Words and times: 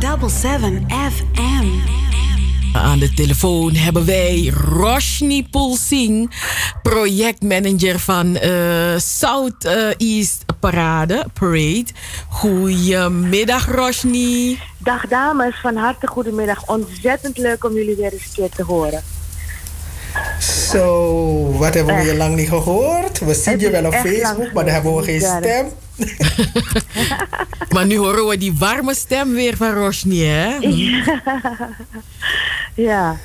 106.7 0.00 0.02
FM. 0.88 1.66
Aan 2.72 2.98
de 2.98 3.12
telefoon 3.14 3.74
hebben 3.74 4.06
wij 4.06 4.52
Roshni 4.68 5.48
Pulsing, 5.48 6.30
projectmanager 6.82 7.98
van 7.98 8.38
uh, 8.44 8.98
South 8.98 9.64
uh, 9.64 9.72
East 9.96 10.44
Parade, 10.60 11.24
Parade. 11.32 11.84
Goedemiddag 12.28 13.66
Roshni. 13.66 14.58
Dag 14.78 15.06
dames, 15.08 15.60
van 15.60 15.76
harte 15.76 16.06
goedemiddag. 16.06 16.66
Ontzettend 16.66 17.38
leuk 17.38 17.64
om 17.64 17.72
jullie 17.72 17.96
weer 17.96 18.12
eens 18.12 18.22
een 18.24 18.32
keer 18.34 18.50
te 18.50 18.62
horen. 18.62 19.02
Zo, 20.70 21.52
wat 21.52 21.74
hebben 21.74 21.96
we 21.96 22.02
hier 22.02 22.16
lang 22.16 22.36
niet 22.36 22.48
gehoord? 22.48 23.18
We 23.18 23.34
zien 23.34 23.58
je 23.58 23.70
wel 23.70 23.86
op 23.86 23.94
Facebook, 23.94 24.52
maar 24.52 24.64
dan 24.64 24.74
hebben 24.74 24.96
we 24.96 25.02
geen 25.02 25.20
stem. 25.20 25.66
maar 27.74 27.86
nu 27.86 27.96
horen 27.96 28.26
we 28.26 28.38
die 28.38 28.54
warme 28.54 28.94
stem 28.94 29.32
weer 29.32 29.56
van 29.56 29.72
Roshni, 29.72 30.24
hè? 30.24 30.56
ja. 32.74 33.16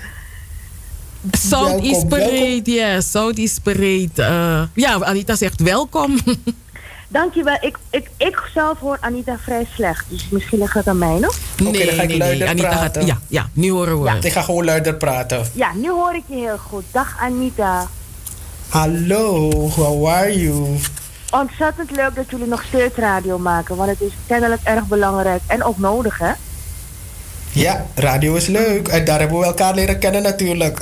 Southeast 1.31 2.07
Parade, 2.13 2.71
ja. 2.71 3.01
Southeast 3.01 3.63
Parade. 3.63 4.09
Uh, 4.17 4.61
ja, 4.73 4.99
Anita 5.03 5.35
zegt 5.35 5.61
welkom. 5.61 6.17
Dankjewel. 7.07 7.57
Ik, 7.61 7.77
ik, 7.89 8.09
ik 8.17 8.41
zelf 8.53 8.79
hoor 8.79 8.97
Anita 9.01 9.37
vrij 9.37 9.67
slecht. 9.73 10.05
Dus 10.09 10.27
misschien 10.29 10.59
ligt 10.59 10.73
het 10.73 10.87
aan 10.87 10.97
mij 10.97 11.19
nog. 11.19 11.37
Nee, 11.57 11.67
okay, 11.67 11.85
dan 11.85 11.95
ga 11.95 12.01
ik 12.01 12.07
nee, 12.07 12.17
luider 12.17 12.39
nee. 12.39 12.49
Anita 12.49 12.67
praten. 12.67 13.01
Gaat, 13.01 13.09
ja, 13.09 13.19
ja, 13.27 13.49
nu 13.53 13.71
horen 13.71 14.01
we. 14.01 14.05
Ja. 14.09 14.17
Ik 14.21 14.31
ga 14.31 14.41
gewoon 14.41 14.65
luider 14.65 14.95
praten. 14.95 15.45
Ja, 15.53 15.73
nu 15.73 15.89
hoor 15.89 16.15
ik 16.15 16.23
je 16.27 16.35
heel 16.35 16.57
goed. 16.57 16.83
Dag 16.91 17.17
Anita. 17.19 17.87
Hallo, 18.67 19.49
how 19.69 20.07
are 20.07 20.39
you? 20.39 20.77
Ontzettend 21.31 21.91
leuk 21.91 22.15
dat 22.15 22.29
jullie 22.29 22.47
nog 22.47 22.63
steeds 22.63 22.95
radio 22.95 23.37
maken. 23.37 23.75
Want 23.75 23.89
het 23.89 24.01
is 24.01 24.13
kennelijk 24.27 24.61
erg 24.63 24.87
belangrijk 24.87 25.41
en 25.47 25.63
ook 25.63 25.77
nodig, 25.77 26.17
hè? 26.17 26.31
Ja, 27.51 27.85
radio 27.95 28.35
is 28.35 28.47
leuk. 28.47 28.87
En 28.87 29.05
daar 29.05 29.19
hebben 29.19 29.39
we 29.39 29.45
elkaar 29.45 29.75
leren 29.75 29.99
kennen 29.99 30.21
natuurlijk. 30.21 30.79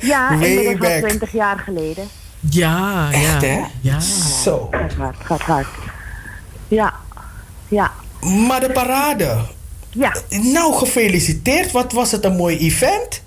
Ja, 0.00 0.30
inmiddels 0.40 0.92
al 0.92 1.08
20 1.08 1.32
jaar 1.32 1.58
geleden. 1.58 2.08
Ja, 2.40 3.08
Echt, 3.12 3.40
ja. 3.40 3.48
hè? 3.48 3.60
Ja. 3.80 4.00
Zo. 4.42 4.68
Gaat 4.70 4.92
hard, 4.92 5.16
gaat 5.22 5.40
hard. 5.40 5.68
Ja, 6.68 6.94
ja. 7.68 7.90
Maar 8.20 8.60
de 8.60 8.70
parade. 8.70 9.36
Ja. 9.90 10.12
Nou, 10.28 10.74
gefeliciteerd. 10.74 11.72
Wat 11.72 11.92
was 11.92 12.12
het 12.12 12.24
een 12.24 12.36
mooi 12.36 12.58
event? 12.58 13.22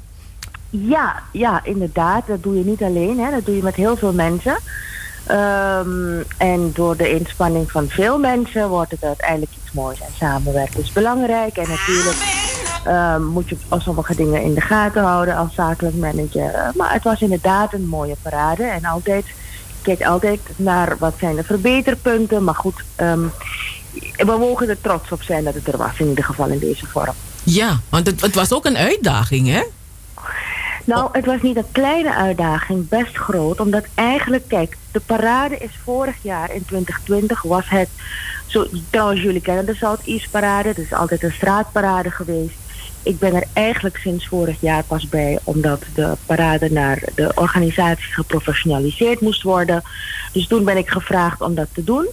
Ja, 0.70 1.24
ja, 1.32 1.62
inderdaad. 1.64 2.28
Dat 2.28 2.44
doe 2.44 2.58
je 2.58 2.66
niet 2.66 2.82
alleen. 2.82 3.20
Hè. 3.20 3.32
Dat 3.32 3.46
doe 3.46 3.56
je 3.56 3.64
met 3.64 3.76
heel 3.76 3.98
veel 3.98 4.14
mensen. 4.14 4.58
Um, 5.32 6.24
en 6.38 6.72
door 6.74 6.98
de 6.98 7.10
inspanning 7.10 7.72
van 7.72 7.88
veel 7.88 8.20
mensen 8.20 8.70
wordt 8.70 8.92
het 8.92 9.04
uiteindelijk 9.04 9.52
iets 9.64 9.72
moois. 9.72 10.00
En 10.00 10.14
samenwerken 10.18 10.82
is 10.82 10.92
belangrijk. 10.92 11.58
En 11.58 11.70
natuurlijk 11.70 12.18
um, 12.88 13.26
moet 13.26 13.50
je 13.50 13.58
sommige 13.78 14.16
dingen 14.16 14.42
in 14.42 14.54
de 14.54 14.62
gaten 14.62 15.04
houden 15.04 15.36
als 15.36 15.54
zakelijk 15.56 15.96
manager. 15.96 16.72
Maar 16.76 16.94
het 16.94 17.04
was 17.04 17.22
inderdaad 17.22 17.74
een 17.74 17.88
mooie 17.88 18.16
parade. 18.22 18.64
En 18.64 18.86
altijd, 18.86 19.26
ik 19.26 19.76
kijk 19.82 20.02
altijd 20.02 20.40
naar 20.56 20.96
wat 21.00 21.14
zijn 21.20 21.36
de 21.36 21.44
verbeterpunten. 21.44 22.44
Maar 22.44 22.56
goed, 22.56 22.84
um, 22.98 23.32
we 24.16 24.36
mogen 24.40 24.70
er 24.70 24.82
trots 24.82 25.12
op 25.12 25.22
zijn 25.22 25.44
dat 25.44 25.54
het 25.54 25.68
er 25.68 25.78
was. 25.78 26.00
In 26.00 26.08
ieder 26.08 26.24
geval 26.24 26.48
in 26.48 26.60
deze 26.60 26.88
vorm. 26.88 27.16
Ja, 27.44 27.80
want 27.90 28.22
het 28.22 28.36
was 28.36 28.54
ook 28.54 28.66
een 28.66 28.78
uitdaging, 28.78 29.48
hè? 29.48 29.64
Nou, 30.86 31.10
het 31.12 31.26
was 31.26 31.42
niet 31.42 31.58
een 31.58 31.72
kleine 31.72 32.14
uitdaging, 32.14 32.90
best 32.90 33.18
groot. 33.18 33.60
Omdat 33.60 33.86
eigenlijk, 33.96 34.48
kijk, 34.48 34.78
de 34.92 35.00
parade 35.00 35.58
is 35.58 35.80
vorig 35.84 36.16
jaar 36.22 36.54
in 36.54 36.66
2020 36.66 37.42
was 37.42 37.70
het... 37.70 37.90
Zo, 38.46 38.68
trouwens, 38.90 39.22
jullie 39.22 39.42
kennen 39.42 39.66
de 39.66 39.76
Southeast 39.76 40.32
Parade. 40.32 40.68
Het 40.68 40.78
is 40.78 40.94
altijd 40.94 41.24
een 41.24 41.32
straatparade 41.32 42.12
geweest. 42.12 42.56
Ik 43.04 43.20
ben 43.20 43.36
er 43.36 43.44
eigenlijk 43.54 43.98
sinds 43.98 44.28
vorig 44.28 44.58
jaar 44.60 44.84
pas 44.84 45.10
bij, 45.10 45.40
omdat 45.44 45.84
de 45.96 46.18
parade 46.26 46.72
naar 46.72 47.04
de 47.16 47.32
organisatie 47.36 48.14
geprofessionaliseerd 48.14 49.22
moest 49.22 49.44
worden. 49.44 49.84
Dus 50.32 50.48
toen 50.48 50.64
ben 50.64 50.78
ik 50.78 50.90
gevraagd 50.90 51.42
om 51.42 51.56
dat 51.56 51.68
te 51.74 51.84
doen. 51.84 52.08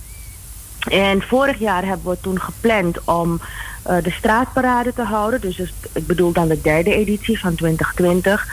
En 0.89 1.23
vorig 1.23 1.59
jaar 1.59 1.85
hebben 1.85 2.11
we 2.11 2.21
toen 2.21 2.41
gepland 2.41 3.05
om 3.05 3.41
uh, 3.89 4.03
de 4.03 4.11
straatparade 4.11 4.93
te 4.95 5.03
houden. 5.03 5.41
Dus, 5.41 5.59
ik 5.93 6.07
bedoel 6.07 6.33
dan 6.33 6.49
de 6.49 6.61
derde 6.61 6.95
editie 6.95 7.41
van 7.41 7.55
2020. 7.55 8.47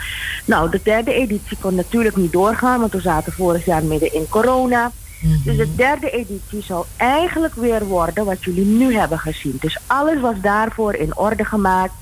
Nou, 0.44 0.70
de 0.70 0.80
derde 0.82 1.12
editie 1.12 1.56
kon 1.60 1.74
natuurlijk 1.74 2.16
niet 2.16 2.32
doorgaan, 2.32 2.80
want 2.80 2.92
we 2.92 3.00
zaten 3.00 3.32
vorig 3.32 3.64
jaar 3.64 3.84
midden 3.84 4.14
in 4.14 4.28
corona. 4.28 4.92
Mm 5.20 5.30
-hmm. 5.30 5.40
Dus 5.44 5.56
de 5.56 5.74
derde 5.74 6.10
editie 6.10 6.62
zou 6.62 6.84
eigenlijk 6.96 7.54
weer 7.54 7.84
worden 7.84 8.24
wat 8.24 8.44
jullie 8.44 8.64
nu 8.64 8.96
hebben 8.96 9.18
gezien. 9.18 9.56
Dus 9.60 9.78
alles 9.86 10.20
was 10.20 10.36
daarvoor 10.42 10.94
in 10.94 11.16
orde 11.16 11.44
gemaakt. 11.44 11.92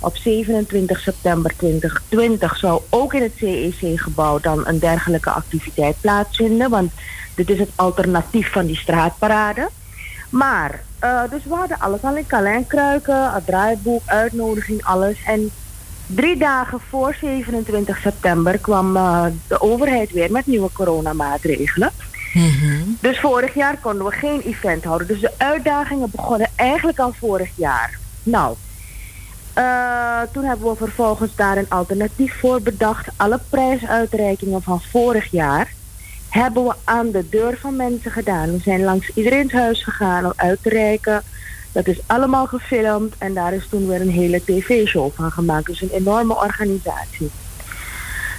Op 0.00 0.16
27 0.16 1.00
september 1.00 1.52
2020 1.56 2.56
zou 2.56 2.82
ook 2.88 3.14
in 3.14 3.22
het 3.22 3.32
CEC-gebouw 3.36 4.38
dan 4.40 4.66
een 4.66 4.78
dergelijke 4.78 5.30
activiteit 5.30 5.96
plaatsvinden. 6.00 6.70
Want 6.70 6.92
dit 7.34 7.50
is 7.50 7.58
het 7.58 7.70
alternatief 7.74 8.52
van 8.52 8.66
die 8.66 8.76
straatparade. 8.76 9.68
Maar, 10.30 10.82
uh, 11.04 11.22
dus 11.30 11.44
we 11.44 11.54
hadden 11.54 11.78
alles 11.78 12.02
al 12.02 12.16
in 12.16 12.26
kalenderkruiken, 12.26 13.32
het 13.32 13.46
draaiboek, 13.46 14.02
uitnodiging, 14.06 14.84
alles. 14.84 15.16
En 15.26 15.50
drie 16.06 16.36
dagen 16.36 16.80
voor 16.88 17.14
27 17.20 17.98
september 17.98 18.58
kwam 18.58 18.96
uh, 18.96 19.24
de 19.46 19.60
overheid 19.60 20.12
weer 20.12 20.30
met 20.32 20.46
nieuwe 20.46 20.72
coronamaatregelen. 20.72 21.90
Mm 22.32 22.50
-hmm. 22.50 22.96
Dus 23.00 23.20
vorig 23.20 23.54
jaar 23.54 23.78
konden 23.80 24.04
we 24.04 24.12
geen 24.12 24.40
event 24.40 24.84
houden. 24.84 25.06
Dus 25.06 25.20
de 25.20 25.32
uitdagingen 25.36 26.10
begonnen 26.10 26.50
eigenlijk 26.54 26.98
al 26.98 27.12
vorig 27.18 27.50
jaar. 27.54 27.98
Nou, 28.22 28.56
uh, 29.58 30.20
toen 30.32 30.44
hebben 30.44 30.70
we 30.70 30.76
vervolgens 30.76 31.34
daar 31.34 31.56
een 31.56 31.68
alternatief 31.68 32.38
voor 32.38 32.62
bedacht. 32.62 33.08
Alle 33.16 33.40
prijsuitreikingen 33.50 34.62
van 34.62 34.80
vorig 34.80 35.30
jaar 35.30 35.76
hebben 36.28 36.64
we 36.64 36.74
aan 36.84 37.10
de 37.10 37.28
deur 37.28 37.58
van 37.60 37.76
mensen 37.76 38.10
gedaan. 38.10 38.52
We 38.52 38.58
zijn 38.58 38.82
langs 38.82 39.10
iedereen's 39.14 39.52
huis 39.52 39.84
gegaan 39.84 40.24
om 40.24 40.32
uit 40.36 40.58
te 40.62 40.68
reiken. 40.68 41.22
Dat 41.72 41.86
is 41.86 42.00
allemaal 42.06 42.46
gefilmd 42.46 43.14
en 43.18 43.34
daar 43.34 43.52
is 43.52 43.66
toen 43.70 43.88
weer 43.88 44.00
een 44.00 44.10
hele 44.10 44.44
tv-show 44.44 45.10
van 45.14 45.30
gemaakt. 45.30 45.66
Dus 45.66 45.82
een 45.82 45.90
enorme 45.90 46.36
organisatie. 46.36 47.30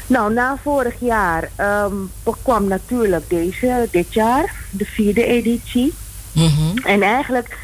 Nou, 0.07 0.33
na 0.33 0.57
vorig 0.63 0.95
jaar 0.99 1.49
um, 1.85 2.11
kwam 2.43 2.67
natuurlijk 2.67 3.29
deze, 3.29 3.87
dit 3.91 4.13
jaar, 4.13 4.55
de 4.69 4.85
vierde 4.85 5.25
editie. 5.25 5.93
Mm 6.31 6.47
-hmm. 6.47 6.77
En 6.77 7.01
eigenlijk 7.01 7.57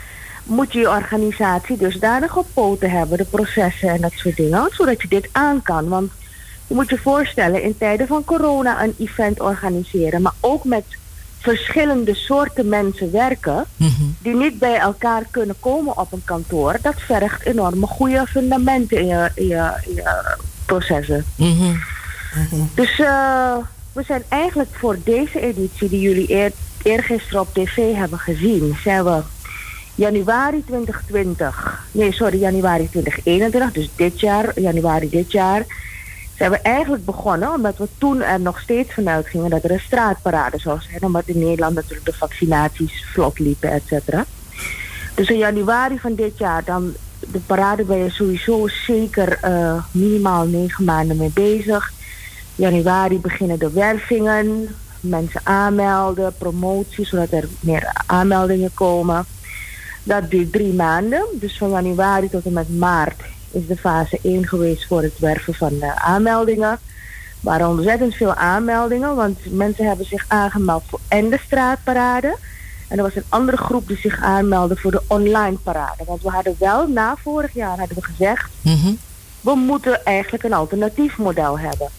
moet 0.44 0.74
je 0.74 0.80
je 0.80 0.90
organisatie 0.90 1.78
dus 1.78 2.00
nog 2.00 2.38
op 2.38 2.48
poten 2.54 2.92
hebben, 2.92 3.18
de 3.18 3.26
processen 3.26 3.90
en 3.90 4.02
dat 4.02 4.12
soort 4.16 4.36
dingen, 4.36 4.70
zodat 4.72 5.02
je 5.02 5.08
dit 5.08 5.30
aan 5.32 5.62
kan. 5.62 5.88
Want 5.88 6.12
je 6.68 6.76
moet 6.76 6.90
je 6.90 6.98
voorstellen, 6.98 7.64
in 7.64 7.78
tijden 7.78 8.08
van 8.08 8.24
corona 8.24 8.84
een 8.84 8.96
event 9.00 9.40
organiseren, 9.40 10.22
maar 10.22 10.34
ook 10.40 10.64
met 10.64 10.84
verschillende 11.40 12.16
soorten 12.16 12.70
mensen 12.70 13.12
werken, 13.12 13.66
mm 13.78 13.94
-hmm. 13.98 14.16
die 14.20 14.36
niet 14.36 14.60
bij 14.60 14.78
elkaar 14.78 15.24
kunnen 15.32 15.56
komen 15.60 15.98
op 15.98 16.12
een 16.12 16.24
kantoor, 16.26 16.78
dat 16.82 17.02
vergt 17.02 17.46
enorme 17.46 17.88
goede 17.88 18.26
fundamenten 18.28 18.98
in 18.98 19.08
je, 19.08 19.32
in 19.36 19.48
je, 19.48 19.74
in 19.86 19.96
je 19.96 20.38
processen. 20.66 21.26
Mm 21.36 21.58
-hmm. 21.58 21.80
Mm 22.36 22.48
-hmm. 22.50 22.70
Dus 22.74 23.00
uh, 23.00 23.56
we 23.94 24.04
zijn 24.04 24.24
eigenlijk 24.28 24.70
voor 24.74 24.98
deze 25.04 25.40
editie, 25.40 25.90
die 25.90 26.00
jullie 26.00 26.32
eer, 26.32 26.52
eergisteren 26.84 27.42
op 27.42 27.54
tv 27.54 27.94
hebben 27.94 28.20
gezien, 28.20 28.78
zijn 28.84 29.04
we 29.04 29.22
januari 29.96 30.64
2020, 30.66 31.84
nee 31.92 32.14
sorry, 32.14 32.40
januari 32.40 32.90
2021, 32.90 33.72
dus 33.72 33.90
dit 33.96 34.20
jaar, 34.20 34.60
januari 34.60 35.10
dit 35.10 35.32
jaar, 35.32 35.66
zijn 36.38 36.52
we 36.52 36.58
eigenlijk 36.58 37.06
begonnen 37.06 37.54
omdat 37.54 37.78
we 37.78 37.88
toen 37.98 38.22
er 38.22 38.40
nog 38.40 38.60
steeds 38.60 38.94
vanuit 38.94 39.28
gingen 39.28 39.50
dat 39.50 39.64
er 39.64 39.72
een 39.72 39.80
straatparade 39.80 40.60
zou 40.60 40.80
zijn, 40.82 41.04
omdat 41.04 41.24
in 41.26 41.40
Nederland 41.40 41.76
natuurlijk 41.76 42.06
de 42.06 42.14
vaccinaties 42.14 43.06
vlot 43.14 43.40
liepen, 43.40 43.72
et 43.72 43.84
cetera. 43.86 44.26
Dus 45.14 45.30
in 45.30 45.38
januari 45.38 46.00
van 46.00 46.16
dit 46.16 46.38
jaar, 46.38 46.64
dan 46.64 46.94
de 47.20 47.40
parade 47.40 47.84
ben 47.84 47.98
je 47.98 48.10
sowieso 48.10 48.68
zeker 48.68 49.40
uh, 49.46 49.84
minimaal 49.92 50.46
negen 50.46 50.84
maanden 50.84 51.18
mee 51.18 51.32
bezig. 51.34 51.92
Januari 52.56 53.20
beginnen 53.20 53.60
de 53.60 53.72
wervingen, 53.72 54.76
mensen 55.00 55.42
aanmelden, 55.44 56.34
promoties, 56.38 57.10
zodat 57.10 57.32
er 57.32 57.48
meer 57.60 58.04
aanmeldingen 58.06 58.72
komen. 58.74 59.26
Dat 60.04 60.30
duurt 60.30 60.52
drie 60.52 60.74
maanden. 60.74 61.26
Dus 61.34 61.58
van 61.58 61.70
januari 61.70 62.30
tot 62.30 62.46
en 62.46 62.54
met 62.54 62.78
maart 62.78 63.22
is 63.56 63.68
de 63.68 63.78
fase 63.78 64.20
1 64.24 64.48
geweest 64.48 64.88
voor 64.88 65.02
het 65.02 65.20
werven 65.20 65.54
van 65.54 65.74
uh, 65.74 65.96
aanmeldingen. 65.96 66.72
Er 66.72 66.80
waren 67.40 67.68
ontzettend 67.68 68.16
veel 68.16 68.34
aanmeldingen, 68.34 69.16
want 69.16 69.38
mensen 69.52 69.88
hebben 69.88 70.06
zich 70.06 70.26
aangemeld 70.28 70.84
voor 70.88 71.00
en 71.08 71.30
de 71.30 71.40
straatparade. 71.46 72.38
En 72.88 72.98
er 72.98 73.04
was 73.04 73.16
een 73.16 73.24
andere 73.30 73.58
groep 73.58 73.88
die 73.88 73.98
zich 73.98 74.22
aanmeldde 74.22 74.76
voor 74.76 74.92
de 74.92 75.02
online 75.08 75.58
parade. 75.58 76.04
Want 76.06 76.22
we 76.22 76.30
hadden 76.30 76.56
wel, 76.60 76.88
na 76.88 77.16
vorig 77.16 77.54
jaar 77.54 77.78
hadden 77.78 77.96
we 77.96 78.04
gezegd, 78.04 78.50
mm 78.62 78.76
-hmm. 78.76 78.98
we 79.42 79.56
moeten 79.56 80.06
eigenlijk 80.06 80.44
een 80.44 80.54
alternatief 80.54 81.18
model 81.18 81.60
hebben. 81.60 81.90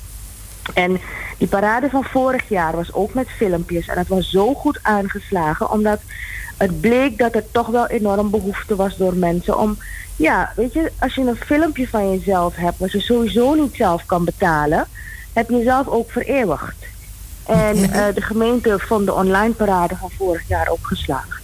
En 0.75 1.01
die 1.39 1.49
parade 1.49 1.89
van 1.91 2.05
vorig 2.05 2.49
jaar 2.49 2.77
was 2.77 2.93
ook 2.93 3.15
met 3.15 3.29
filmpjes. 3.29 3.89
En 3.89 3.99
het 3.99 4.09
was 4.09 4.31
zo 4.31 4.55
goed 4.55 4.79
aangeslagen, 4.83 5.71
omdat 5.71 6.01
het 6.57 6.81
bleek 6.81 7.19
dat 7.19 7.35
er 7.35 7.51
toch 7.51 7.67
wel 7.67 7.87
enorm 7.87 8.31
behoefte 8.31 8.77
was 8.77 8.97
door 8.97 9.17
mensen 9.17 9.59
om, 9.59 9.79
ja, 10.17 10.53
weet 10.57 10.73
je, 10.73 10.93
als 10.99 11.15
je 11.15 11.21
een 11.21 11.37
filmpje 11.37 11.89
van 11.89 12.11
jezelf 12.11 12.57
hebt, 12.57 12.79
wat 12.79 12.93
je 12.93 13.01
sowieso 13.01 13.55
niet 13.55 13.75
zelf 13.75 14.07
kan 14.07 14.25
betalen, 14.25 14.87
heb 15.33 15.49
je 15.49 15.57
jezelf 15.57 15.87
ook 15.89 16.11
vereeuwigd. 16.11 16.77
En 17.47 17.77
uh, 17.77 18.07
de 18.15 18.23
gemeente 18.23 18.79
vond 18.79 19.07
de 19.07 19.15
online 19.15 19.53
parade 19.53 19.97
van 19.97 20.11
vorig 20.17 20.49
jaar 20.49 20.69
ook 20.69 20.87
geslaagd. 20.87 21.43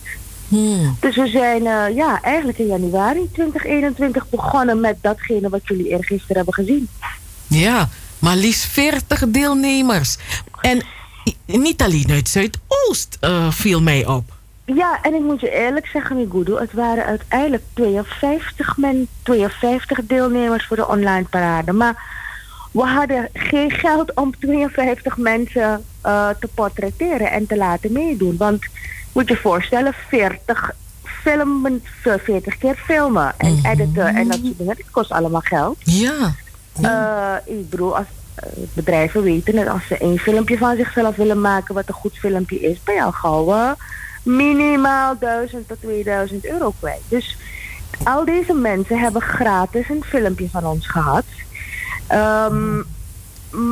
Hmm. 0.48 0.96
Dus 1.00 1.16
we 1.16 1.28
zijn 1.28 1.62
uh, 1.62 1.96
ja, 1.96 2.22
eigenlijk 2.22 2.58
in 2.58 2.66
januari 2.66 3.28
2021 3.32 4.28
begonnen 4.28 4.80
met 4.80 4.96
datgene 5.00 5.48
wat 5.48 5.66
jullie 5.68 5.88
eergisteren 5.88 6.36
hebben 6.36 6.54
gezien. 6.54 6.88
Ja, 7.46 7.88
maar 8.18 8.36
liefst 8.36 8.64
40 8.64 9.25
deelnemers. 9.28 10.16
En 10.60 10.82
niet 11.46 11.82
alleen 11.82 12.10
uit 12.10 12.28
Zuidoost 12.28 13.18
uh, 13.20 13.50
viel 13.50 13.82
mij 13.82 14.06
op. 14.06 14.25
Ja, 14.64 14.99
en 15.03 15.14
ik 15.14 15.20
moet 15.20 15.41
je 15.41 15.50
eerlijk 15.50 15.87
zeggen, 15.87 16.17
Migudu, 16.17 16.59
het 16.59 16.73
waren 16.73 17.05
uiteindelijk 17.05 17.62
52, 17.75 18.76
men, 18.76 19.09
52 19.23 19.99
deelnemers 20.03 20.67
voor 20.67 20.76
de 20.76 20.88
online 20.88 21.25
parade. 21.31 21.73
Maar 21.73 22.03
we 22.70 22.82
hadden 22.82 23.29
geen 23.32 23.70
geld 23.70 24.14
om 24.14 24.38
52 24.38 25.17
mensen 25.17 25.85
uh, 26.06 26.29
te 26.41 26.49
portretteren 26.55 27.31
en 27.31 27.47
te 27.47 27.56
laten 27.56 27.93
meedoen. 27.93 28.37
Want 28.37 28.64
moet 29.12 29.29
je 29.29 29.37
voorstellen, 29.37 29.94
40 30.09 30.70
filmen, 31.03 31.82
40 32.03 32.59
keer 32.59 32.75
filmen 32.75 33.35
en 33.37 33.53
mm 33.53 33.61
editen 33.64 34.06
en 34.06 34.29
dat 34.29 34.38
soort 34.43 34.59
dingen. 34.59 34.76
Het 34.76 34.91
kost 34.91 35.11
allemaal 35.11 35.41
geld. 35.41 35.76
Ja. 35.81 36.35
Uh, 36.81 37.55
ik 37.59 37.70
bedoel, 37.70 37.97
als 37.97 38.06
bedrijven 38.73 39.23
weten 39.23 39.55
dat 39.55 39.67
als 39.67 39.87
ze 39.87 39.99
één 39.99 40.19
filmpje 40.19 40.59
van 40.59 40.76
zichzelf 40.76 41.17
willen 41.17 41.41
maken 41.41 41.75
wat 41.75 41.88
een 41.88 41.94
goed 41.94 42.19
filmpje 42.19 42.61
is, 42.61 42.82
ben 42.85 42.94
je 42.94 43.03
al 43.03 43.12
gauw 43.12 43.76
minimaal 44.22 45.19
1000 45.19 45.69
tot 45.69 45.80
2000 45.80 46.46
euro 46.46 46.72
kwijt. 46.80 47.02
Dus 47.08 47.36
al 48.04 48.24
deze 48.24 48.52
mensen 48.52 48.98
hebben 48.98 49.22
gratis 49.22 49.88
een 49.88 50.04
filmpje 50.04 50.48
van 50.50 50.66
ons 50.66 50.86
gehad. 50.86 51.24
Um, 52.12 52.84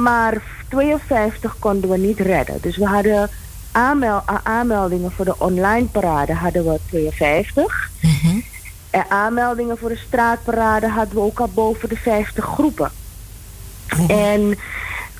maar 0.03 0.43
52 0.69 1.57
konden 1.59 1.91
we 1.91 1.97
niet 1.97 2.19
redden. 2.19 2.59
Dus 2.61 2.77
we 2.77 2.87
hadden 2.87 3.31
aanmel 3.73 4.23
aanmeldingen 4.43 5.13
voor 5.13 5.25
de 5.25 5.39
online 5.39 5.87
parade 5.87 6.35
hadden 6.35 6.65
we 6.65 6.79
52. 6.89 7.91
Mm 8.01 8.45
En 8.91 9.05
aanmeldingen 9.09 9.79
voor 9.79 9.89
de 9.89 10.01
straatparade 10.07 10.89
hadden 10.89 11.15
we 11.15 11.21
ook 11.21 11.41
al 11.41 11.51
boven 11.55 11.89
de 11.89 11.97
50 11.97 12.45
groepen. 12.45 12.91
Mhm. 13.89 14.11
En 14.11 14.59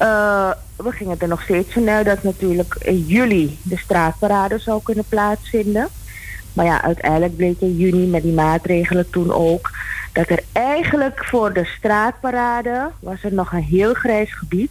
uh, 0.03 0.51
we 0.83 0.93
gingen 0.93 1.21
er 1.21 1.29
nog 1.29 1.43
steeds 1.43 1.73
vanuit 1.73 2.07
dat 2.07 2.23
natuurlijk 2.23 2.75
in 2.79 2.99
juli 2.99 3.59
de 3.63 3.79
straatparade 3.79 4.59
zou 4.59 4.83
kunnen 4.83 5.05
plaatsvinden. 5.09 5.89
Maar 6.53 6.65
ja, 6.65 6.83
uiteindelijk 6.83 7.37
bleek 7.37 7.61
in 7.61 7.77
juni 7.77 8.07
met 8.07 8.23
die 8.23 8.33
maatregelen 8.33 9.11
toen 9.11 9.33
ook 9.33 9.71
dat 10.13 10.29
er 10.29 10.43
eigenlijk 10.53 11.25
voor 11.25 11.53
de 11.53 11.65
straatparade 11.65 12.91
was 13.01 13.23
er 13.23 13.35
nog 13.35 13.53
een 13.53 13.63
heel 13.63 13.95
grijs 13.95 14.35
gebied. 14.35 14.71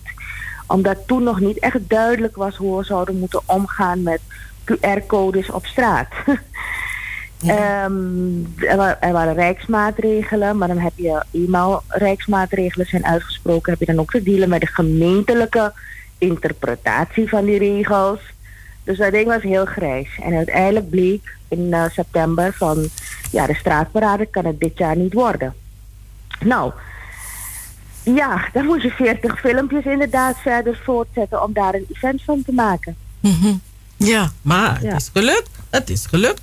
Omdat 0.68 1.08
toen 1.08 1.24
nog 1.24 1.40
niet 1.40 1.60
echt 1.60 1.90
duidelijk 1.90 2.36
was 2.36 2.56
hoe 2.56 2.78
we 2.78 2.84
zouden 2.84 3.20
moeten 3.20 3.42
omgaan 3.46 4.04
met 4.04 4.20
QR-codes 4.66 5.50
op 5.52 5.66
straat. 5.66 6.08
Ehm, 7.48 8.44
er, 9.00 9.12
waren 9.12 9.34
rijksmaatregelen, 9.34 10.58
maar 10.58 10.68
dan 10.68 10.78
heb 10.78 10.92
je 10.96 11.24
eenmaal 11.32 11.84
rijksmaatregelen 11.88 12.86
zijn 12.86 13.06
uitgesproken, 13.06 13.72
heb 13.72 13.80
je 13.80 13.86
dan 13.86 14.00
ook 14.00 14.12
te 14.12 14.24
dealen 14.24 14.50
met 14.50 14.62
de 14.62 14.68
gemeentelijke 14.68 15.74
interpretatie 16.20 17.30
van 17.30 17.46
die 17.46 17.58
regels. 17.58 18.20
Dus 18.84 18.98
dat 18.98 19.12
ding 19.12 19.28
was 19.28 19.42
heel 19.42 19.66
grijs. 19.66 20.10
En 20.22 20.36
uiteindelijk 20.36 20.90
bleek 20.90 21.36
in 21.48 21.60
uh, 21.60 21.84
september 21.90 22.54
van, 22.54 22.88
ja, 23.32 23.46
de 23.46 23.56
straatparade 23.56 24.26
kan 24.26 24.46
het 24.46 24.60
dit 24.60 24.78
jaar 24.78 24.96
niet 24.96 25.14
worden. 25.14 25.54
Nou, 26.40 26.72
ja, 28.04 28.50
dan 28.54 28.66
moet 28.66 28.82
je 28.82 28.92
40 28.92 29.40
filmpjes 29.40 29.86
inderdaad 29.86 30.38
verder 30.38 30.80
voortzetten 30.84 31.44
om 31.44 31.54
daar 31.54 31.74
een 31.74 31.86
event 31.94 32.24
van 32.24 32.44
te 32.46 32.52
maken. 32.52 32.96
Mhm. 33.20 33.54
Ja, 33.98 34.32
maar 34.42 34.80
het 34.82 35.02
is 35.02 35.10
gelukt. 35.14 35.50
Het 35.70 35.90
is 35.90 36.06
gelukt. 36.06 36.42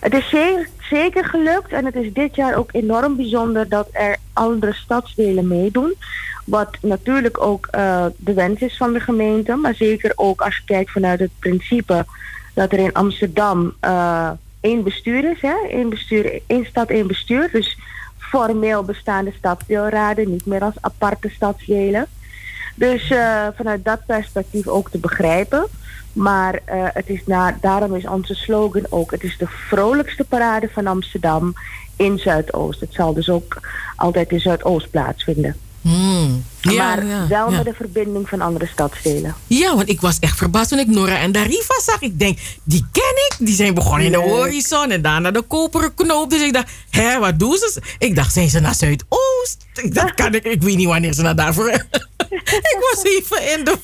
Het 0.00 0.14
is 0.14 0.28
zeker, 0.28 0.68
zeker 0.90 1.24
gelukt 1.24 1.72
en 1.72 1.84
het 1.84 1.94
is 1.94 2.12
dit 2.12 2.34
jaar 2.34 2.54
ook 2.54 2.68
enorm 2.72 3.16
bijzonder 3.16 3.68
dat 3.68 3.88
er 3.92 4.16
andere 4.32 4.72
stadsdelen 4.72 5.48
meedoen. 5.48 5.94
Wat 6.44 6.76
natuurlijk 6.80 7.40
ook 7.40 7.68
uh, 7.74 8.06
de 8.16 8.34
wens 8.34 8.60
is 8.60 8.76
van 8.76 8.92
de 8.92 9.00
gemeente, 9.00 9.54
maar 9.54 9.74
zeker 9.74 10.12
ook 10.14 10.40
als 10.40 10.56
je 10.56 10.62
kijkt 10.64 10.90
vanuit 10.90 11.20
het 11.20 11.30
principe 11.38 12.04
dat 12.54 12.72
er 12.72 12.78
in 12.78 12.92
Amsterdam 12.92 13.74
uh, 13.80 14.30
één 14.60 14.82
bestuur 14.82 15.30
is, 15.30 15.40
hè? 15.40 15.54
Één, 15.70 15.88
bestuur, 15.88 16.40
één 16.46 16.64
stad, 16.64 16.88
één 16.88 17.06
bestuur. 17.06 17.48
Dus 17.52 17.78
formeel 18.18 18.82
bestaande 18.82 19.32
stadsdeelraden, 19.38 20.30
niet 20.30 20.46
meer 20.46 20.62
als 20.62 20.74
aparte 20.80 21.28
stadsdelen. 21.28 22.06
Dus 22.74 23.10
uh, 23.10 23.46
vanuit 23.56 23.84
dat 23.84 24.06
perspectief 24.06 24.66
ook 24.66 24.90
te 24.90 24.98
begrijpen. 24.98 25.66
Maar 26.12 26.60
het 26.66 27.08
is 27.08 27.22
na, 27.26 27.56
daarom 27.60 27.94
is 27.94 28.06
onze 28.06 28.34
slogan 28.34 28.86
ook: 28.88 29.10
het 29.10 29.22
is 29.22 29.38
de 29.38 29.46
vrolijkste 29.46 30.24
parade 30.24 30.68
van 30.72 30.86
Amsterdam 30.86 31.54
in 31.96 32.18
Zuidoost. 32.18 32.80
Het 32.80 32.94
zal 32.94 33.14
dus 33.14 33.28
ook 33.28 33.60
altijd 33.96 34.30
in 34.30 34.40
Zuidoost 34.40 34.90
plaatsvinden. 34.90 35.56
Hmm. 35.84 36.44
Ja, 36.60 36.94
maar 36.94 37.06
ja, 37.06 37.26
wel 37.26 37.50
met 37.50 37.64
de 37.64 37.74
verbinding 37.74 38.28
van 38.28 38.40
andere 38.40 38.66
stadsdelen. 38.66 39.34
Ja, 39.46 39.76
want 39.76 39.88
ik 39.88 40.00
was 40.00 40.18
echt 40.18 40.36
verbaasd 40.38 40.68
toen 40.68 40.78
ik 40.78 40.86
Nora 40.86 41.18
en 41.18 41.32
Dariva 41.32 41.80
zag. 41.80 42.00
Ik 42.00 42.18
denk, 42.18 42.38
die 42.62 42.86
ken 42.92 43.02
ik. 43.02 43.34
Die 43.38 43.54
zijn 43.54 43.74
begonnen 43.74 44.06
in 44.06 44.12
de 44.12 44.18
horizon 44.18 44.90
en 44.90 45.02
daarna 45.02 45.30
de 45.30 45.42
koperen 45.42 45.94
knoop. 45.94 46.30
Dus 46.30 46.40
ik 46.40 46.52
dacht, 46.52 46.70
hé, 46.90 47.18
wat 47.18 47.38
doen 47.38 47.56
ze? 47.56 47.82
Ik 47.98 48.14
dacht, 48.14 48.32
zijn 48.32 48.48
ze 48.48 48.60
naar 48.60 48.74
Zuidoost? 48.74 49.66
Dat 49.90 50.14
kan 50.14 50.34
ik, 50.34 50.44
ik 50.44 50.62
weet 50.62 50.76
niet 50.76 50.86
wanneer 50.86 51.12
ze 51.12 51.22
naar 51.22 51.36
daarvoor... 51.36 51.68
ik 52.30 52.78
was 52.92 53.04
even 53.04 53.52
in 53.58 53.64
de... 53.64 53.76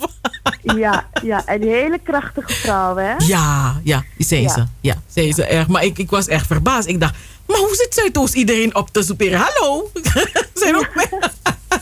ja, 0.76 1.08
ja, 1.23 1.43
een 1.47 1.62
hele 1.62 1.99
krachtige 2.02 2.52
vrouw, 2.52 2.97
hè? 2.97 3.14
Ja, 3.19 3.81
ja, 3.85 4.05
zijn 4.19 4.49
ze. 4.49 4.64
Ja, 4.81 5.02
zijn 5.06 5.32
ze 5.32 5.44
echt. 5.44 5.69
Maar 5.69 5.85
ik, 5.85 5.99
ik 5.99 6.11
was 6.11 6.26
echt 6.26 6.47
verbaasd. 6.47 6.88
Ik 6.88 7.00
dacht, 7.00 7.14
maar 7.47 7.58
hoe 7.58 7.75
zit 7.75 7.94
Zuidoost 7.94 8.35
iedereen 8.35 8.75
op 8.75 8.91
te 8.93 9.02
soeperen? 9.02 9.38
Hallo? 9.38 9.91
zijn 10.55 10.76
ook 10.76 10.88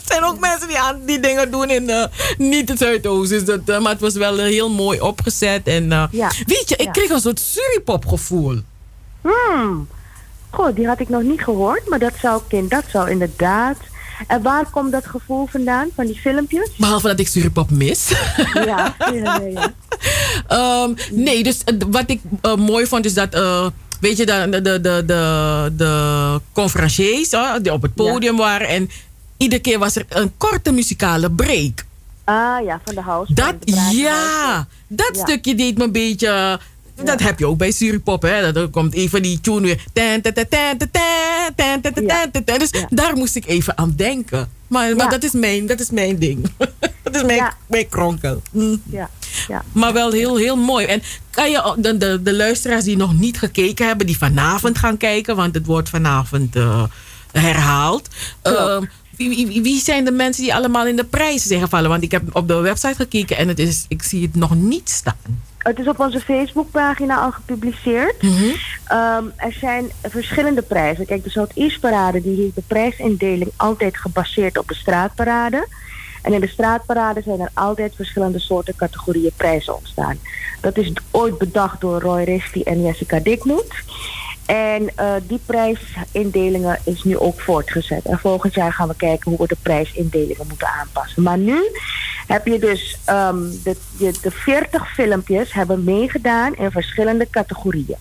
zijn 0.09 0.25
ook 0.25 0.39
mensen 0.39 0.69
die, 0.69 0.79
aan, 0.79 1.01
die 1.07 1.21
dingen 1.21 1.51
doen 1.51 1.71
in 1.71 1.83
uh, 1.83 2.05
niet 2.39 2.69
het 2.69 2.79
Zuidoost. 2.79 3.31
Dus 3.31 3.45
dat, 3.45 3.61
uh, 3.67 3.79
maar 3.79 3.93
het 3.93 4.01
was 4.01 4.15
wel 4.15 4.39
uh, 4.39 4.45
heel 4.45 4.71
mooi 4.71 5.01
opgezet. 5.01 5.67
En 5.67 6.09
ja. 6.11 6.31
weet 6.47 6.69
je, 6.69 6.77
ik 6.77 6.85
ja. 6.85 6.91
kreeg 6.91 7.11
een 7.11 7.21
soort 7.21 7.41
suripop 7.41 8.07
gevoel. 8.07 8.59
Hmm. 9.23 9.89
Goh, 10.51 10.75
die 10.75 10.87
had 10.87 11.01
ik 11.01 11.09
nog 11.09 11.23
niet 11.23 11.41
gehoord. 11.41 11.89
Maar 11.89 11.99
dat 11.99 12.13
zou, 12.21 12.43
kind, 12.49 12.71
dat 12.71 12.85
zou 12.93 13.11
inderdaad... 13.11 13.77
En 14.27 14.43
waar 14.43 14.71
komt 14.71 14.93
dat 14.93 15.07
gevoel 15.07 15.47
vandaan, 15.47 15.89
van 15.95 16.07
die 16.07 16.21
filmpjes? 16.21 16.71
Behalve 16.77 17.09
dat 17.09 17.19
ik 17.19 17.29
suripop 17.29 17.71
mis. 17.71 18.13
Ja, 18.55 18.95
ja, 19.13 19.41
ja. 19.41 20.85
um, 20.85 20.95
nee, 21.27 21.43
dus 21.43 21.59
wat 21.91 22.11
ik 22.11 22.21
mooi 22.57 22.87
vond 22.87 23.05
is 23.05 23.15
dat 23.15 23.35
weet 24.01 24.17
je, 24.17 24.27
de, 24.27 24.49
de, 24.51 24.81
de, 24.81 24.81
de, 24.81 25.73
de 25.77 26.41
conferenciers 26.53 27.31
die 27.63 27.73
op 27.73 27.83
het 27.83 27.95
podium 27.95 28.37
waren. 28.37 28.69
En 28.69 28.91
iedere 29.39 29.61
keer 29.61 29.79
was 29.79 29.97
er 29.97 30.05
een 30.09 30.33
korte 30.37 30.73
muzikale 30.73 31.31
break. 31.31 31.85
Ah 32.25 32.65
ja, 32.65 32.81
van 32.85 32.95
de 32.95 33.01
house. 33.01 33.35
Dat, 33.35 33.55
ja, 33.93 34.67
dat 34.87 35.17
stukje 35.17 35.55
deed 35.55 35.79
me 35.79 35.85
een 35.85 35.93
beetje... 35.93 36.61
Dat 37.05 37.21
heb 37.21 37.39
je 37.39 37.47
ook 37.47 37.59
bij 37.59 37.71
Suripop, 37.71 38.23
hè. 38.23 38.53
Dat 38.53 38.71
komt 38.71 38.95
even 38.95 39.23
die 39.23 39.41
tune 39.41 39.61
weer. 39.61 39.85
Dus 42.59 42.71
daar 42.89 43.17
moest 43.17 43.37
ik 43.37 43.47
even 43.47 43.79
aan 43.79 43.95
denken. 43.97 44.51
Maar, 44.67 44.97
maar 44.97 45.11
dat, 45.11 45.23
is 45.23 45.33
mijn, 45.33 45.67
dat 45.67 45.81
is 45.81 45.91
mijn 45.91 46.19
ding. 46.19 46.47
dat 47.03 47.15
is 47.15 47.23
mijn, 47.23 47.53
mijn 47.67 47.89
kronkel. 47.89 48.43
Ja. 48.91 49.11
Ja. 49.49 49.63
Maar 49.73 49.93
wel 49.93 50.13
heel, 50.13 50.37
heel 50.37 50.57
mooi. 50.57 50.87
En 50.87 51.03
kan 51.31 51.51
je 51.51 51.75
de, 51.79 51.97
de, 51.97 52.23
de 52.23 52.35
luisteraars 52.35 52.85
die 52.85 52.97
nog 52.97 53.19
niet 53.19 53.39
gekeken 53.39 53.87
hebben, 53.87 54.07
die 54.07 54.19
vanavond 54.19 54.79
gaan 54.79 54.97
kijken, 54.97 55.37
want 55.37 55.55
het 55.55 55.67
wordt 55.67 55.89
vanavond 55.89 56.57
uh, 56.57 56.85
herhaald. 57.33 58.09
Uh, 58.45 58.81
wie, 59.19 59.63
wie, 59.63 59.81
zijn 59.81 60.05
de 60.05 60.13
mensen 60.13 60.43
die 60.43 60.55
allemaal 60.55 60.87
in 60.87 60.97
de 60.97 61.05
prijzen 61.05 61.49
zijn 61.49 61.61
gevallen? 61.61 61.91
Want 61.91 62.03
ik 62.03 62.11
heb 62.11 62.23
op 62.33 62.49
de 62.49 62.55
website 62.55 62.95
gekeken 62.95 63.37
en 63.37 63.49
het 63.49 63.59
is, 63.59 63.85
ik 63.89 64.03
zie 64.03 64.23
het 64.23 64.35
nog 64.35 64.55
niet 64.55 64.91
staan. 64.91 65.47
Het 65.59 65.79
is 65.79 65.87
op 65.87 66.01
onze 66.01 66.21
Facebookpagina 66.21 67.17
al 67.17 67.31
gepubliceerd. 67.31 68.23
Mm 68.23 68.31
-hmm. 68.31 68.53
um, 68.99 69.33
er 69.37 69.53
zijn 69.61 69.91
verschillende 70.03 70.63
prijzen. 70.63 71.07
Kijk, 71.07 71.25
de 71.25 71.31
Zuid-East-parade 71.31 72.23
die 72.23 72.37
heeft 72.37 72.55
de 72.55 72.63
prijsindeling 72.67 73.51
altijd 73.57 73.97
gebaseerd 73.97 74.59
op 74.59 74.69
de 74.69 74.75
straatparade. 74.75 75.69
En 76.23 76.33
in 76.33 76.41
de 76.41 76.49
straatparade 76.49 77.23
zijn 77.23 77.41
er 77.41 77.51
altijd 77.55 77.93
verschillende 77.97 78.39
soorten 78.39 78.77
categorieën 78.77 79.33
prijzen 79.37 79.77
ontstaan. 79.77 80.19
Dat 80.61 80.77
is 80.77 80.93
ooit 81.11 81.39
bedacht 81.39 81.81
door 81.81 82.01
Roy 82.01 82.23
Risti 82.23 82.63
en 82.63 82.83
Jessica 82.83 83.19
Dikmoet. 83.19 83.75
En 84.49 84.83
uh, 84.83 85.15
die 85.23 85.41
prijsindelingen 85.47 86.79
is 86.85 87.05
nu 87.05 87.19
ook 87.19 87.41
voortgezet. 87.41 88.05
En 88.05 88.19
volgend 88.19 88.55
jaar 88.55 88.73
gaan 88.73 88.89
we 88.89 88.97
kijken 88.97 89.31
hoe 89.31 89.41
we 89.41 89.47
de 89.47 89.57
prijsindelingen 89.63 90.47
moeten 90.49 90.69
aanpassen. 90.69 91.23
Maar 91.23 91.39
nu 91.39 91.71
heb 92.27 92.47
je 92.47 92.59
dus 92.59 92.99
ehm, 93.05 93.43
de, 93.65 93.77
de, 93.99 94.13
de 94.23 94.31
40 94.31 94.95
filmpjes 94.95 95.53
hebben 95.53 95.85
meegedaan 95.85 96.57
in 96.57 96.71
verschillende 96.71 97.31
categorieën. 97.31 97.97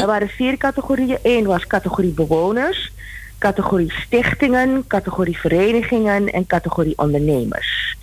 Er 0.00 0.06
waren 0.06 0.28
vier 0.28 0.56
categorieën. 0.56 1.18
Eén 1.22 1.44
was 1.44 1.66
categorie 1.66 2.12
bewoners, 2.12 2.92
categorie 3.38 3.92
stichtingen, 3.92 4.84
categorie 4.86 5.38
verenigingen 5.38 6.32
en 6.32 6.46
categorie 6.46 6.98
ondernemers. 6.98 7.96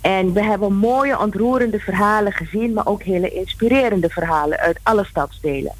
En 0.00 0.32
we 0.32 0.42
hebben 0.42 0.74
mooie, 0.74 1.18
ontroerende 1.18 1.78
verhalen 1.78 2.32
gezien, 2.32 2.72
maar 2.72 2.86
ook 2.86 3.02
hele 3.02 3.30
inspirerende 3.30 4.08
verhalen 4.08 4.58
uit 4.58 4.78
alle 4.82 5.04
stadsdelen. 5.04 5.72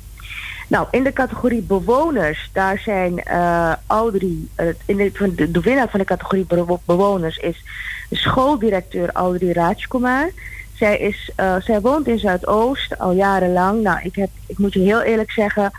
Nou, 0.69 0.87
in 0.91 1.05
de 1.05 1.13
categorie 1.13 1.63
bewoners, 1.63 2.51
daar 2.53 2.79
zijn 2.79 3.23
uh, 3.27 3.73
Audrey, 3.87 4.37
uh, 4.61 4.67
in 4.87 4.97
de, 4.97 5.33
de, 5.35 5.51
de, 5.51 5.61
winnaar 5.61 5.89
van 5.89 6.01
de 6.01 6.07
categorie 6.07 6.47
bewoners 6.85 7.37
is 7.37 7.65
schooldirecteur 8.11 9.11
Audrey 9.13 9.53
Rajkumar. 9.53 10.31
Zij, 10.75 10.99
is, 10.99 11.31
uh, 11.41 11.57
zij 11.61 11.81
woont 11.81 12.07
in 12.07 12.19
Zuidoost 12.19 12.99
al 12.99 13.13
jarenlang. 13.13 13.83
Nou, 13.83 13.99
ik, 14.03 14.17
heb, 14.17 14.29
ik 14.47 14.59
moet 14.59 14.73
je 14.73 14.81
heel 14.81 15.03
eerlijk 15.03 15.31
zeggen, 15.31 15.73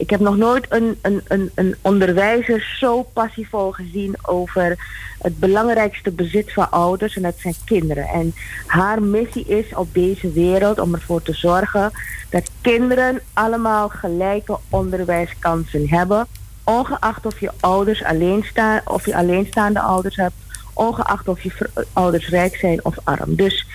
ik 0.00 0.10
heb 0.10 0.20
nog 0.20 0.36
nooit 0.36 0.66
een, 0.68 0.98
een, 1.02 1.20
een, 1.28 1.50
een 1.54 1.76
onderwijzer 1.80 2.76
zo 2.78 3.02
passievol 3.02 3.70
gezien 3.70 4.14
over 4.22 4.78
het 5.18 5.38
belangrijkste 5.38 6.10
bezit 6.10 6.52
van 6.52 6.70
ouders 6.70 7.16
en 7.16 7.22
dat 7.22 7.38
zijn 7.38 7.54
kinderen. 7.64 8.06
En 8.06 8.34
haar 8.66 9.02
missie 9.02 9.44
is 9.44 9.74
op 9.74 9.94
deze 9.94 10.32
wereld 10.32 10.78
om 10.78 10.94
ervoor 10.94 11.22
te 11.22 11.32
zorgen 11.32 11.90
dat 12.30 12.50
kinderen 12.60 13.20
allemaal 13.32 13.88
gelijke 13.88 14.58
onderwijskansen 14.68 15.88
hebben. 15.88 16.26
Ongeacht 16.64 17.26
of 17.26 17.40
je 17.40 17.50
ouders 17.60 18.04
alleen 18.04 18.44
staan, 18.44 18.80
of 18.84 19.06
je 19.06 19.16
alleenstaande 19.16 19.80
ouders 19.80 20.16
hebt, 20.16 20.34
ongeacht 20.72 21.28
of 21.28 21.42
je 21.42 21.70
ouders 21.92 22.28
rijk 22.28 22.56
zijn 22.56 22.84
of 22.84 22.96
arm. 23.04 23.34
Dus 23.36 23.66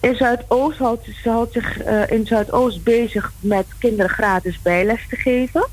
in 0.00 0.16
Zuidoost 0.16 0.78
houdt, 0.78 1.08
ze 1.22 1.28
houdt 1.28 1.52
zich 1.52 1.86
uh, 1.86 2.10
in 2.10 2.26
Zuidoost 2.26 2.84
bezig 2.84 3.32
met 3.40 3.66
kinderen 3.78 4.10
gratis 4.10 4.58
bijles 4.62 5.00
te 5.08 5.16
geven. 5.16 5.66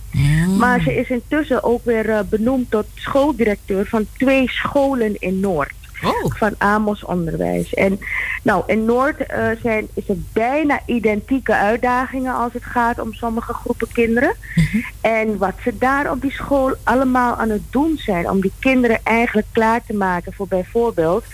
Maar 0.57 0.81
ze 0.81 0.95
is 0.95 1.09
intussen 1.09 1.63
ook 1.63 1.85
weer 1.85 2.09
uh, 2.09 2.19
benoemd 2.29 2.71
tot 2.71 2.85
schooldirecteur 2.93 3.85
van 3.85 4.07
twee 4.17 4.49
scholen 4.49 5.15
in 5.19 5.39
Noord. 5.39 5.73
Oh. 6.03 6.31
Van 6.35 6.55
Amos 6.57 7.03
Onderwijs. 7.03 7.73
En 7.73 7.99
nou, 8.41 8.63
in 8.67 8.85
Noord 8.85 9.19
uh, 9.19 9.47
zijn, 9.61 9.87
is 9.93 10.09
er 10.09 10.17
bijna 10.33 10.79
identieke 10.85 11.55
uitdagingen 11.55 12.33
als 12.33 12.53
het 12.53 12.63
gaat 12.63 12.99
om 12.99 13.13
sommige 13.13 13.53
groepen 13.53 13.87
kinderen. 13.91 14.35
Mm 14.55 14.63
-hmm. 14.71 14.85
En 15.01 15.37
wat 15.37 15.53
ze 15.63 15.77
daar 15.77 16.11
op 16.11 16.21
die 16.21 16.31
school 16.31 16.75
allemaal 16.83 17.35
aan 17.35 17.49
het 17.49 17.63
doen 17.69 17.97
zijn 17.97 18.29
om 18.29 18.41
die 18.41 18.53
kinderen 18.59 18.99
eigenlijk 19.03 19.47
klaar 19.51 19.81
te 19.85 19.93
maken 19.93 20.33
voor 20.33 20.47
bijvoorbeeld 20.47 21.25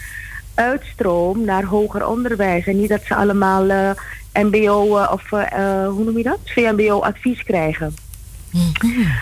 uitstroom 0.53 1.45
naar 1.45 1.63
hoger 1.63 2.07
onderwijs. 2.07 2.67
En 2.67 2.79
niet 2.79 2.89
dat 2.89 3.01
ze 3.03 3.15
allemaal 3.15 3.69
uh, 3.69 3.91
MBO 4.33 4.97
uh, 4.97 5.11
of 5.13 5.31
uh, 5.31 5.87
hoe 5.87 6.03
noem 6.03 6.17
je 6.17 6.23
dat? 6.23 6.39
VMBO 6.45 6.99
advies 6.99 7.43
krijgen. 7.43 7.95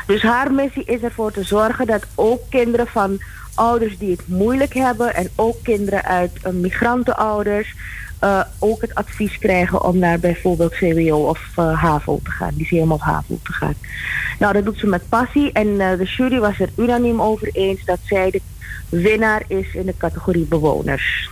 Dus 0.07 0.21
haar 0.21 0.51
missie 0.51 0.83
is 0.86 1.01
ervoor 1.01 1.31
te 1.31 1.43
zorgen 1.43 1.88
dat 1.88 2.05
ook 2.15 2.41
kinderen 2.50 2.88
van 2.88 3.21
ouders 3.55 3.98
die 3.98 4.12
het 4.12 4.27
moeilijk 4.27 4.74
hebben 4.74 5.15
en 5.15 5.29
ook 5.36 5.63
kinderen 5.63 6.03
uit 6.03 6.53
migrantenouders 6.53 7.75
ook 8.59 8.81
het 8.81 8.95
advies 8.95 9.38
krijgen 9.38 9.83
om 9.83 9.98
naar 9.98 10.19
bijvoorbeeld 10.19 10.74
CWO 10.74 11.27
of 11.27 11.55
HAVO 11.55 12.19
te 12.24 12.31
gaan, 12.31 12.53
die 12.53 12.65
CM 12.65 12.91
of 12.91 13.01
HAVO 13.01 13.39
te 13.43 13.53
gaan. 13.53 13.74
Nou, 14.39 14.53
dat 14.53 14.65
doet 14.65 14.77
ze 14.77 14.88
met 14.88 15.09
passie 15.09 15.51
en 15.51 15.77
de 15.77 16.05
jury 16.17 16.39
was 16.39 16.59
er 16.59 16.69
unaniem 16.75 17.21
over 17.21 17.50
eens 17.51 17.86
dat 17.86 18.00
zij 18.03 18.31
de 18.31 18.41
winnaar 18.89 19.43
is 19.48 19.74
in 19.74 19.86
de 19.86 19.98
categorie 19.98 20.46
bewoners. 20.46 21.29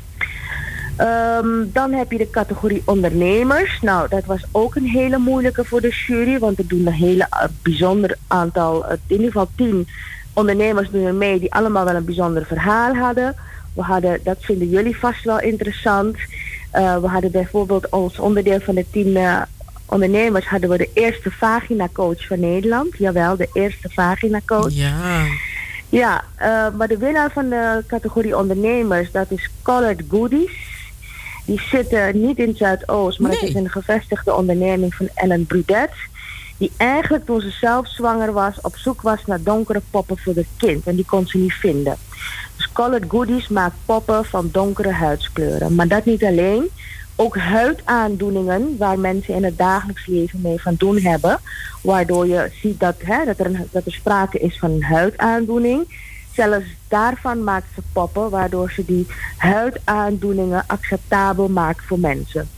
Um, 1.02 1.70
dan 1.74 1.92
heb 1.92 2.12
je 2.12 2.18
de 2.18 2.30
categorie 2.30 2.82
ondernemers. 2.86 3.82
Nou, 3.82 4.10
dat 4.10 4.26
was 4.26 4.46
ook 4.52 4.76
een 4.76 4.86
hele 4.86 5.18
moeilijke 5.18 5.66
voor 5.66 5.82
de 5.82 6.04
jury, 6.08 6.40
want 6.40 6.58
er 6.58 6.68
doen 6.68 6.88
een 6.88 6.94
hele 6.94 7.28
uh, 7.34 7.44
bijzonder 7.62 8.18
aantal, 8.28 8.86
uh, 8.86 8.92
in 8.92 9.16
ieder 9.16 9.26
geval 9.26 9.50
tien 9.56 9.88
ondernemers 10.34 10.90
doen 10.90 11.06
er 11.06 11.14
mee 11.14 11.40
die 11.40 11.54
allemaal 11.54 11.86
wel 11.86 11.96
een 11.96 12.06
bijzonder 12.06 12.46
verhaal 12.46 12.96
hadden. 12.96 13.36
We 13.74 13.82
hadden, 13.82 14.20
dat 14.24 14.38
vinden 14.40 14.70
jullie 14.70 14.98
vast 14.98 15.24
wel 15.24 15.40
interessant. 15.40 16.18
Uh, 16.74 16.98
we 16.98 17.08
hadden 17.08 17.32
bijvoorbeeld 17.32 17.92
als 17.92 18.20
onderdeel 18.20 18.60
van 18.60 18.76
de 18.76 18.86
tien 18.92 19.18
ondernemers 19.86 20.46
hadden 20.46 20.70
we 20.70 20.78
de 20.78 20.90
eerste 20.94 21.32
vagina 21.32 21.88
coach 21.94 22.28
van 22.28 22.40
Nederland. 22.40 22.98
Jawel, 22.98 23.36
de 23.36 23.50
eerste 23.54 23.90
vagina 23.90 24.42
coach. 24.46 24.74
Ja. 24.74 25.26
Ja, 25.90 26.24
uh, 26.42 26.68
maar 26.78 26.88
de 26.88 26.98
winnaar 26.98 27.32
van 27.32 27.50
de 27.50 27.84
categorie 27.88 28.38
ondernemers, 28.38 29.12
dat 29.12 29.32
is 29.32 29.50
Colored 29.62 30.02
Goodies. 30.10 30.76
Die 31.46 31.62
zitten 31.62 32.22
niet 32.22 32.38
in 32.38 32.56
Zuidoost, 32.56 33.20
maar 33.20 33.32
nee. 33.32 33.40
het 33.40 33.50
is 33.50 33.56
een 33.56 33.70
gevestigde 33.70 34.36
onderneming 34.36 34.96
van 34.96 35.10
Ellen 35.14 35.46
Brudet. 35.46 35.92
Die 36.58 36.72
eigenlijk 36.78 37.26
toen 37.26 37.42
ze 37.42 37.50
zelf 37.50 37.88
zwanger 37.88 38.34
was, 38.34 38.62
op 38.62 38.78
zoek 38.78 39.02
was 39.02 39.26
naar 39.26 39.44
donkere 39.44 39.82
poppen 39.92 40.18
voor 40.18 40.36
het 40.36 40.48
kind. 40.58 40.88
En 40.88 40.96
die 40.96 41.06
kon 41.06 41.28
ze 41.28 41.38
niet 41.38 41.54
vinden. 41.54 41.96
Dus 42.56 42.72
Colored 42.72 43.06
Goodies 43.08 43.48
maakt 43.48 43.76
poppen 43.86 44.26
van 44.26 44.50
donkere 44.52 44.92
huidskleuren. 44.92 45.76
Maar 45.76 45.88
dat 45.88 46.06
niet 46.06 46.24
alleen 46.24 46.70
ook 47.20 47.38
huidaandoeningen 47.38 48.76
waar 48.78 49.00
mensen 49.00 49.34
in 49.34 49.44
het 49.44 49.58
dagelijks 49.58 50.06
leven 50.06 50.42
mee 50.42 50.62
van 50.62 50.76
doen 50.78 51.02
hebben. 51.02 51.40
Waardoor 51.82 52.28
je 52.28 52.52
ziet 52.62 52.80
dat, 52.80 52.96
hè, 53.04 53.26
dat, 53.26 53.40
er, 53.40 53.52
dat 53.72 53.86
er 53.86 53.92
sprake 53.92 54.40
is 54.40 54.60
van 54.60 54.72
een 54.72 54.84
huidaandoening. 54.84 56.06
Zelfs 56.34 56.66
daarvan 56.88 57.44
maakt 57.44 57.68
ze 57.76 57.82
poppen, 57.94 58.30
waardoor 58.30 58.72
ze 58.72 58.86
die 58.86 59.08
huidaandoeningen 59.38 60.64
acceptabel 60.68 61.50
maakt 61.50 61.86
voor 61.86 62.00
mensen. 62.00 62.50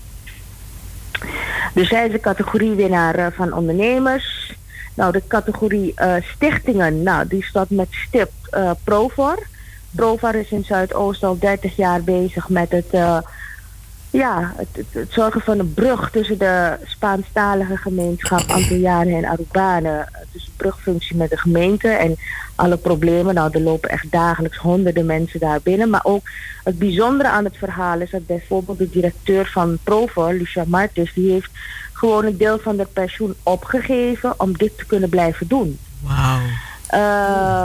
Dus 1.74 1.88
zij 1.88 2.06
is 2.06 2.12
de 2.12 2.20
categoriewinnaar 2.20 3.20
uh, 3.20 3.28
van 3.36 3.54
ondernemers. 3.54 4.54
Nou, 4.94 5.12
de 5.12 5.22
categorie 5.28 5.94
uh, 5.98 6.13
stichtingen, 6.22 7.04
nou, 7.04 7.28
die 7.28 7.44
staat 7.44 7.70
met 7.70 7.88
stip 7.89 8.32
uh, 8.54 8.72
Provar. 8.84 9.39
Provar 9.92 10.36
is 10.36 10.50
in 10.50 10.63
Zuidoost 10.63 11.24
al 11.24 11.39
30 11.39 11.75
jaar 11.75 12.01
bezig 12.01 12.50
met 12.50 12.72
het 12.72 12.94
ja, 14.10 14.54
het, 14.56 14.68
het, 14.72 14.86
het, 14.89 15.12
zorgen 15.12 15.42
van 15.42 15.60
een 15.60 15.74
brug 15.74 16.12
tussen 16.12 16.38
de 16.38 16.78
Spaanstalige 16.84 17.78
gemeenschap, 17.78 18.50
Antillianen 18.50 19.16
en 19.16 19.25
Arubanen. 19.25 20.10
Dus 20.32 20.46
een 20.46 20.54
brugfunctie 20.58 21.16
met 21.16 21.30
de 21.30 21.38
gemeente 21.38 21.88
en 21.88 22.18
alle 22.56 22.78
problemen. 22.78 23.34
Nou, 23.34 23.50
er 23.51 23.62
lopen 23.62 23.89
echt 23.89 24.12
dagelijks 24.12 24.58
honderden 24.58 25.06
mensen 25.06 25.39
daar 25.39 25.60
binnen. 25.63 25.89
Maar 25.89 26.04
ook 26.04 26.30
het 26.63 26.80
bijzondere 26.80 27.30
aan 27.30 27.44
het 27.44 27.58
verhaal 27.58 28.00
is 28.00 28.12
dat 28.12 28.25
bijvoorbeeld 28.25 28.78
de 28.78 28.89
directeur 28.89 29.46
van 29.46 29.78
Provo, 29.84 30.32
Lucia 30.32 30.63
Martens, 30.68 31.13
die 31.13 31.32
heeft 31.32 31.51
gewoon 31.94 32.25
een 32.25 32.38
deel 32.38 32.60
van 32.60 32.78
de 32.78 32.88
pensioen 32.94 33.36
opgegeven 33.44 34.34
om 34.38 34.58
dit 34.58 34.78
te 34.78 34.86
kunnen 34.86 35.10
blijven 35.10 35.48
doen. 35.48 35.80
Wauw. 36.00 36.39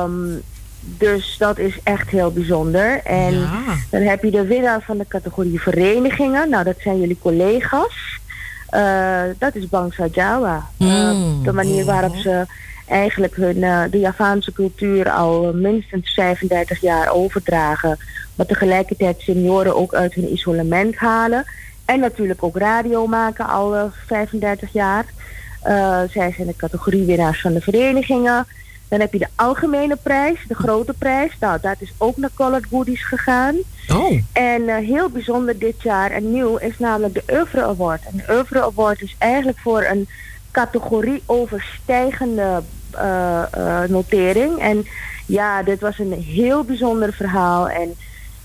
Um, 0.05 0.43
dus 0.85 1.37
dat 1.39 1.59
is 1.59 1.79
echt 1.83 2.09
heel 2.09 2.33
bijzonder. 2.33 3.01
En 3.05 3.33
ja. 3.33 3.63
dan 3.91 4.01
heb 4.01 4.23
je 4.23 4.31
de 4.31 4.47
winnaar 4.47 4.83
van 4.83 4.99
de 4.99 5.07
categorie 5.09 5.61
verenigingen. 5.61 6.51
Nou, 6.51 6.65
dat 6.65 6.77
zijn 6.79 7.01
jullie 7.01 7.19
collega's. 7.23 8.21
Uh, 8.75 9.23
dat 9.39 9.55
is 9.55 9.69
Bangsa 9.69 10.07
Jawa. 10.13 10.69
Mm. 10.77 10.89
Uh, 10.89 11.45
de 11.45 11.53
manier 11.53 11.85
waarop 11.85 12.15
ze 12.15 12.47
eigenlijk 12.89 13.37
hun, 13.37 13.57
uh, 13.57 13.83
de 13.91 13.99
Javaanse 13.99 14.53
cultuur 14.53 15.11
al 15.11 15.53
minstens 15.53 16.15
35 16.15 16.81
jaar 16.81 17.13
overdragen. 17.13 17.99
Maar 18.35 18.47
tegelijkertijd 18.47 19.21
senioren 19.21 19.77
ook 19.77 19.95
uit 19.95 20.15
hun 20.15 20.33
isolement 20.33 20.97
halen. 20.97 21.45
En 21.85 22.01
natuurlijk 22.01 22.43
ook 22.43 22.57
radio 22.57 23.07
maken 23.07 23.47
al 23.49 23.91
35 24.07 24.73
jaar. 24.73 25.05
zij 26.11 26.33
zijn 26.37 26.47
de 26.47 26.57
categoriewinnaars 26.57 27.41
van 27.41 27.53
de 27.53 27.61
verenigingen. 27.61 28.47
Dan 28.89 29.01
heb 29.01 29.13
je 29.13 29.19
de 29.19 29.29
algemene 29.35 29.97
prijs, 30.03 30.45
de 30.49 30.55
grote 30.55 30.93
prijs. 30.93 31.37
Nou, 31.41 31.59
dat 31.61 31.77
is 31.79 31.93
ook 31.99 32.17
naar 32.17 32.31
Colored 32.35 32.67
Goodies 32.67 33.05
gegaan. 33.05 33.57
Oh. 33.93 34.19
En 34.33 34.63
uh, 34.63 34.77
heel 34.77 35.09
bijzonder 35.09 35.59
dit 35.59 35.83
jaar 35.83 36.11
en 36.11 36.33
nieuw 36.33 36.57
is 36.57 36.79
namelijk 36.79 37.15
de 37.15 37.23
Oeuvre 37.33 37.63
Award. 37.63 38.03
En 38.05 38.17
de 38.17 38.33
Oeuvre 38.35 38.63
Award 38.63 39.03
is 39.03 39.15
eigenlijk 39.19 39.59
voor 39.59 39.83
een 39.83 40.09
categorie 40.51 41.23
overstijgende 41.27 42.63
uh, 42.95 43.43
uh, 43.59 43.83
notering. 43.89 44.59
En 44.59 44.87
ja, 45.27 45.63
dit 45.63 45.81
was 45.81 45.99
een 45.99 46.13
heel 46.13 46.65
bijzonder 46.65 47.13
verhaal. 47.13 47.69
En 47.69 47.95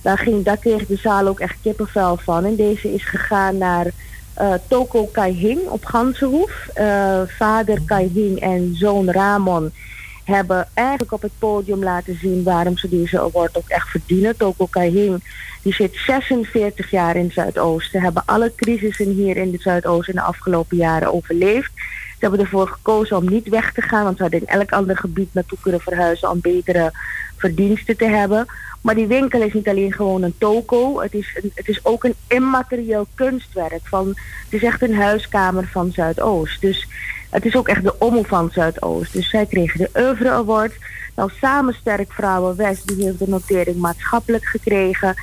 daar, 0.01 0.17
ging, 0.17 0.45
daar 0.45 0.57
kreeg 0.57 0.85
de 0.85 0.97
zaal 0.97 1.27
ook 1.27 1.39
echt 1.39 1.55
kippenvel 1.61 2.17
van. 2.17 2.45
En 2.45 2.55
deze 2.55 2.93
is 2.93 3.05
gegaan 3.05 3.57
naar 3.57 3.85
uh, 4.41 4.53
Toko 4.67 5.05
Kaihing 5.05 5.59
op 5.67 5.85
Gansenhoef. 5.85 6.69
Vader 7.37 7.81
Kaihing 7.85 8.39
en 8.39 8.75
zoon 8.75 9.11
Ramon 9.11 9.71
hebben 10.29 10.67
eigenlijk 10.73 11.11
op 11.11 11.21
het 11.21 11.31
podium 11.39 11.83
laten 11.83 12.17
zien 12.21 12.43
waarom 12.43 12.77
ze 12.77 12.89
deze 12.89 13.19
award 13.19 13.57
ook 13.57 13.67
echt 13.69 13.89
verdienen. 13.89 14.37
Toko 14.37 14.65
Kahing, 14.65 15.23
die 15.61 15.73
zit 15.73 15.95
46 15.95 16.91
jaar 16.91 17.15
in 17.15 17.31
Zuidoosten, 17.31 18.01
hebben 18.01 18.23
alle 18.25 18.53
crisissen 18.55 19.09
hier 19.11 19.37
in 19.37 19.51
het 19.51 19.61
Zuidoosten 19.61 20.13
in 20.13 20.19
de 20.19 20.25
afgelopen 20.25 20.77
jaren 20.77 21.13
overleefd. 21.13 21.71
Ze 21.75 22.25
hebben 22.25 22.39
ervoor 22.39 22.67
gekozen 22.67 23.17
om 23.17 23.29
niet 23.29 23.49
weg 23.49 23.73
te 23.73 23.81
gaan, 23.81 24.03
want 24.03 24.17
ze 24.17 24.21
hadden 24.21 24.41
in 24.41 24.47
elk 24.47 24.71
ander 24.71 24.97
gebied 24.97 25.33
naartoe 25.33 25.57
kunnen 25.61 25.81
verhuizen 25.81 26.29
om 26.29 26.41
betere 26.41 26.91
verdiensten 27.37 27.97
te 27.97 28.05
hebben. 28.05 28.45
Maar 28.81 28.95
die 28.95 29.07
winkel 29.07 29.41
is 29.41 29.53
niet 29.53 29.67
alleen 29.67 29.93
gewoon 29.93 30.23
een 30.23 30.35
toko. 30.37 31.01
Het 31.01 31.13
is, 31.13 31.39
een, 31.41 31.51
het 31.55 31.67
is 31.67 31.85
ook 31.85 32.03
een 32.03 32.15
immaterieel 32.27 33.07
kunstwerk. 33.13 33.81
Van, 33.83 34.07
het 34.07 34.53
is 34.53 34.63
echt 34.63 34.81
een 34.81 34.95
huiskamer 34.95 35.67
van 35.71 35.91
Zuidoost. 35.91 36.61
Dus 36.61 36.87
het 37.29 37.45
is 37.45 37.55
ook 37.55 37.67
echt 37.67 37.83
de 37.83 37.99
omhoek 37.99 38.27
van 38.27 38.49
Zuidoost. 38.53 39.13
Dus 39.13 39.29
zij 39.29 39.45
kregen 39.45 39.79
de 39.79 39.89
Oeuvre 40.01 40.29
Award. 40.29 40.73
Nou, 41.15 41.29
Samen 41.41 41.73
Sterk 41.73 42.11
Vrouwen 42.11 42.55
West, 42.55 42.87
die 42.87 43.05
heeft 43.05 43.19
de 43.19 43.27
notering 43.29 43.77
maatschappelijk 43.77 44.45
gekregen. 44.45 45.15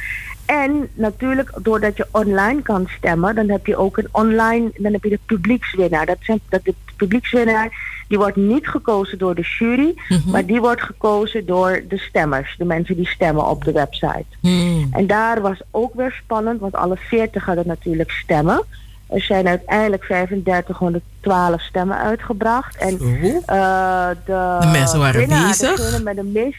En 0.47 0.89
natuurlijk, 0.95 1.51
doordat 1.63 1.97
je 1.97 2.07
online 2.11 2.63
kan 2.63 2.89
stemmen, 2.99 3.35
dan 3.35 3.49
heb 3.51 3.67
je 3.67 3.77
ook 3.77 3.97
een 3.97 4.09
online, 4.13 4.71
dan 4.77 4.93
heb 4.93 5.03
je 5.05 5.11
de 5.11 5.19
publiekswinnaar. 5.27 6.07
Dat 6.07 6.17
zijn, 6.21 6.41
dat 6.49 6.65
de 6.65 6.75
publiekswinnaar, 6.97 7.95
die 8.09 8.19
wordt 8.19 8.37
niet 8.37 8.69
gekozen 8.69 9.19
door 9.19 9.35
de 9.35 9.55
jury, 9.59 9.95
Mhm. 10.09 10.31
maar 10.31 10.47
die 10.47 10.61
wordt 10.61 10.83
gekozen 10.83 11.47
door 11.47 11.83
de 11.89 11.99
stemmers, 11.99 12.55
de 12.59 12.65
mensen 12.65 12.97
die 12.97 13.07
stemmen 13.07 13.49
op 13.49 13.65
de 13.65 13.73
website. 13.73 14.27
Hmm. 14.41 14.89
En 14.91 15.07
daar 15.07 15.41
was 15.41 15.61
ook 15.71 15.95
weer 15.95 16.21
spannend, 16.23 16.61
want 16.61 16.75
alle 16.75 16.97
40 16.97 17.45
hadden 17.45 17.67
natuurlijk 17.67 18.11
stemmen. 18.11 18.65
Er 19.09 19.21
zijn 19.21 19.47
uiteindelijk 19.49 20.03
3512 20.03 21.61
stemmen 21.63 21.97
uitgebracht. 21.99 22.77
En 22.77 22.93
eh, 23.47 24.09
de, 24.25 24.57
De 24.61 24.69
mensen 24.73 24.99
waren 24.99 25.29
bezig. 25.29 26.03
met 26.03 26.17
de 26.17 26.23
meest... 26.23 26.59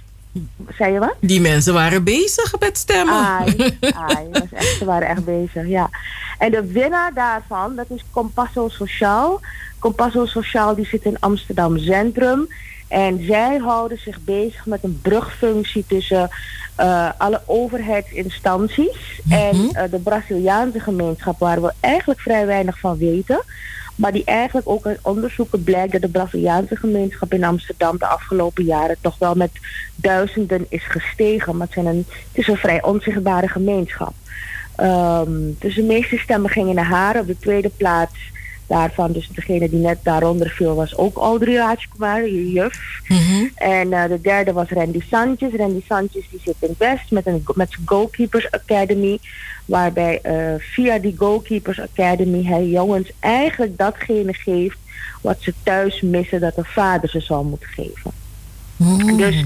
Zei 0.77 0.93
je 0.93 0.99
wat? 0.99 1.15
Die 1.19 1.41
mensen 1.41 1.73
waren 1.73 2.03
bezig 2.03 2.59
met 2.59 2.77
stemmen. 2.77 3.13
Ai, 3.15 3.77
ai, 3.81 4.27
was 4.31 4.41
echt, 4.53 4.77
ze 4.77 4.85
waren 4.85 5.07
echt 5.07 5.25
bezig, 5.25 5.67
ja. 5.67 5.89
En 6.37 6.51
de 6.51 6.71
winnaar 6.71 7.13
daarvan, 7.13 7.75
dat 7.75 7.85
is 7.89 8.03
Compasso 8.11 8.69
Sociaal. 8.69 9.39
Compasso 9.79 10.25
Sociaal 10.25 10.75
die 10.75 10.85
zit 10.85 11.03
in 11.03 11.19
Amsterdam 11.19 11.77
Centrum. 11.77 12.47
En 12.87 13.25
zij 13.25 13.57
houden 13.57 13.99
zich 13.99 14.19
bezig 14.21 14.65
met 14.65 14.83
een 14.83 14.99
brugfunctie 15.01 15.85
tussen 15.87 16.29
eh, 16.75 17.09
alle 17.17 17.41
overheidsinstanties 17.45 19.21
en 19.29 19.69
eh, 19.71 19.91
de 19.91 19.99
Braziliaanse 19.99 20.79
gemeenschap, 20.79 21.39
waar 21.39 21.61
we 21.61 21.73
eigenlijk 21.79 22.19
vrij 22.19 22.45
weinig 22.45 22.79
van 22.79 22.97
weten. 22.97 23.41
Maar 23.95 24.11
die 24.11 24.23
eigenlijk 24.23 24.69
ook 24.69 24.85
uit 24.85 24.99
onderzoeken 25.01 25.63
blijkt 25.63 25.91
dat 25.91 26.01
de 26.01 26.07
Braziliaanse 26.07 26.75
gemeenschap 26.75 27.33
in 27.33 27.43
Amsterdam 27.43 27.97
de 27.97 28.05
afgelopen 28.05 28.63
jaren 28.63 28.97
toch 29.01 29.17
wel 29.17 29.35
met 29.35 29.51
duizenden 29.95 30.65
is 30.69 30.83
gestegen. 30.83 31.57
Maar 31.57 31.65
het, 31.65 31.73
zijn 31.73 31.85
een, 31.85 32.05
het 32.07 32.37
is 32.37 32.47
een 32.47 32.57
vrij 32.57 32.83
onzichtbare 32.83 33.47
gemeenschap. 33.47 34.13
Ehm, 34.75 35.31
dus 35.59 35.75
de 35.75 35.83
meeste 35.83 36.17
stemmen 36.17 36.49
gingen 36.49 36.75
naar 36.75 36.85
haar. 36.85 37.19
Op 37.19 37.27
de 37.27 37.37
tweede 37.37 37.69
plaats 37.77 38.31
daarvan, 38.67 39.11
dus 39.11 39.29
degene 39.33 39.69
die 39.69 39.79
net 39.79 39.97
daaronder 40.03 40.49
viel, 40.49 40.75
was 40.75 40.97
ook 40.97 41.17
Audrey 41.17 41.55
Rajkumar, 41.55 42.21
je 42.21 42.51
juf. 42.51 43.01
Mhm. 43.07 43.45
En 43.55 43.93
eh, 43.93 44.09
de 44.09 44.21
derde 44.21 44.53
was 44.53 44.69
Randy 44.69 45.01
Sanchez. 45.09 45.53
Randy 45.55 45.81
Sanchez 45.87 46.25
die 46.29 46.41
zit 46.43 46.55
in 46.59 46.75
West 46.77 47.11
met 47.11 47.25
een 47.25 47.43
met 47.53 47.71
zijn 47.71 47.87
Goalkeepers 47.87 48.51
Academy. 48.51 49.19
Waarbij 49.65 50.19
eh, 50.21 50.53
via 50.57 50.99
die 50.99 51.15
Goalkeepers 51.17 51.79
Academy 51.79 52.43
hij 52.43 52.65
jongens 52.65 53.11
eigenlijk 53.19 53.77
datgene 53.77 54.33
geeft 54.33 54.77
wat 55.21 55.37
ze 55.39 55.53
thuis 55.63 56.01
missen 56.01 56.39
dat 56.39 56.55
de 56.55 56.63
vader 56.63 57.09
ze 57.09 57.19
zou 57.19 57.45
moeten 57.45 57.69
geven. 57.69 58.11
Hmm. 58.77 59.17
Dus 59.17 59.43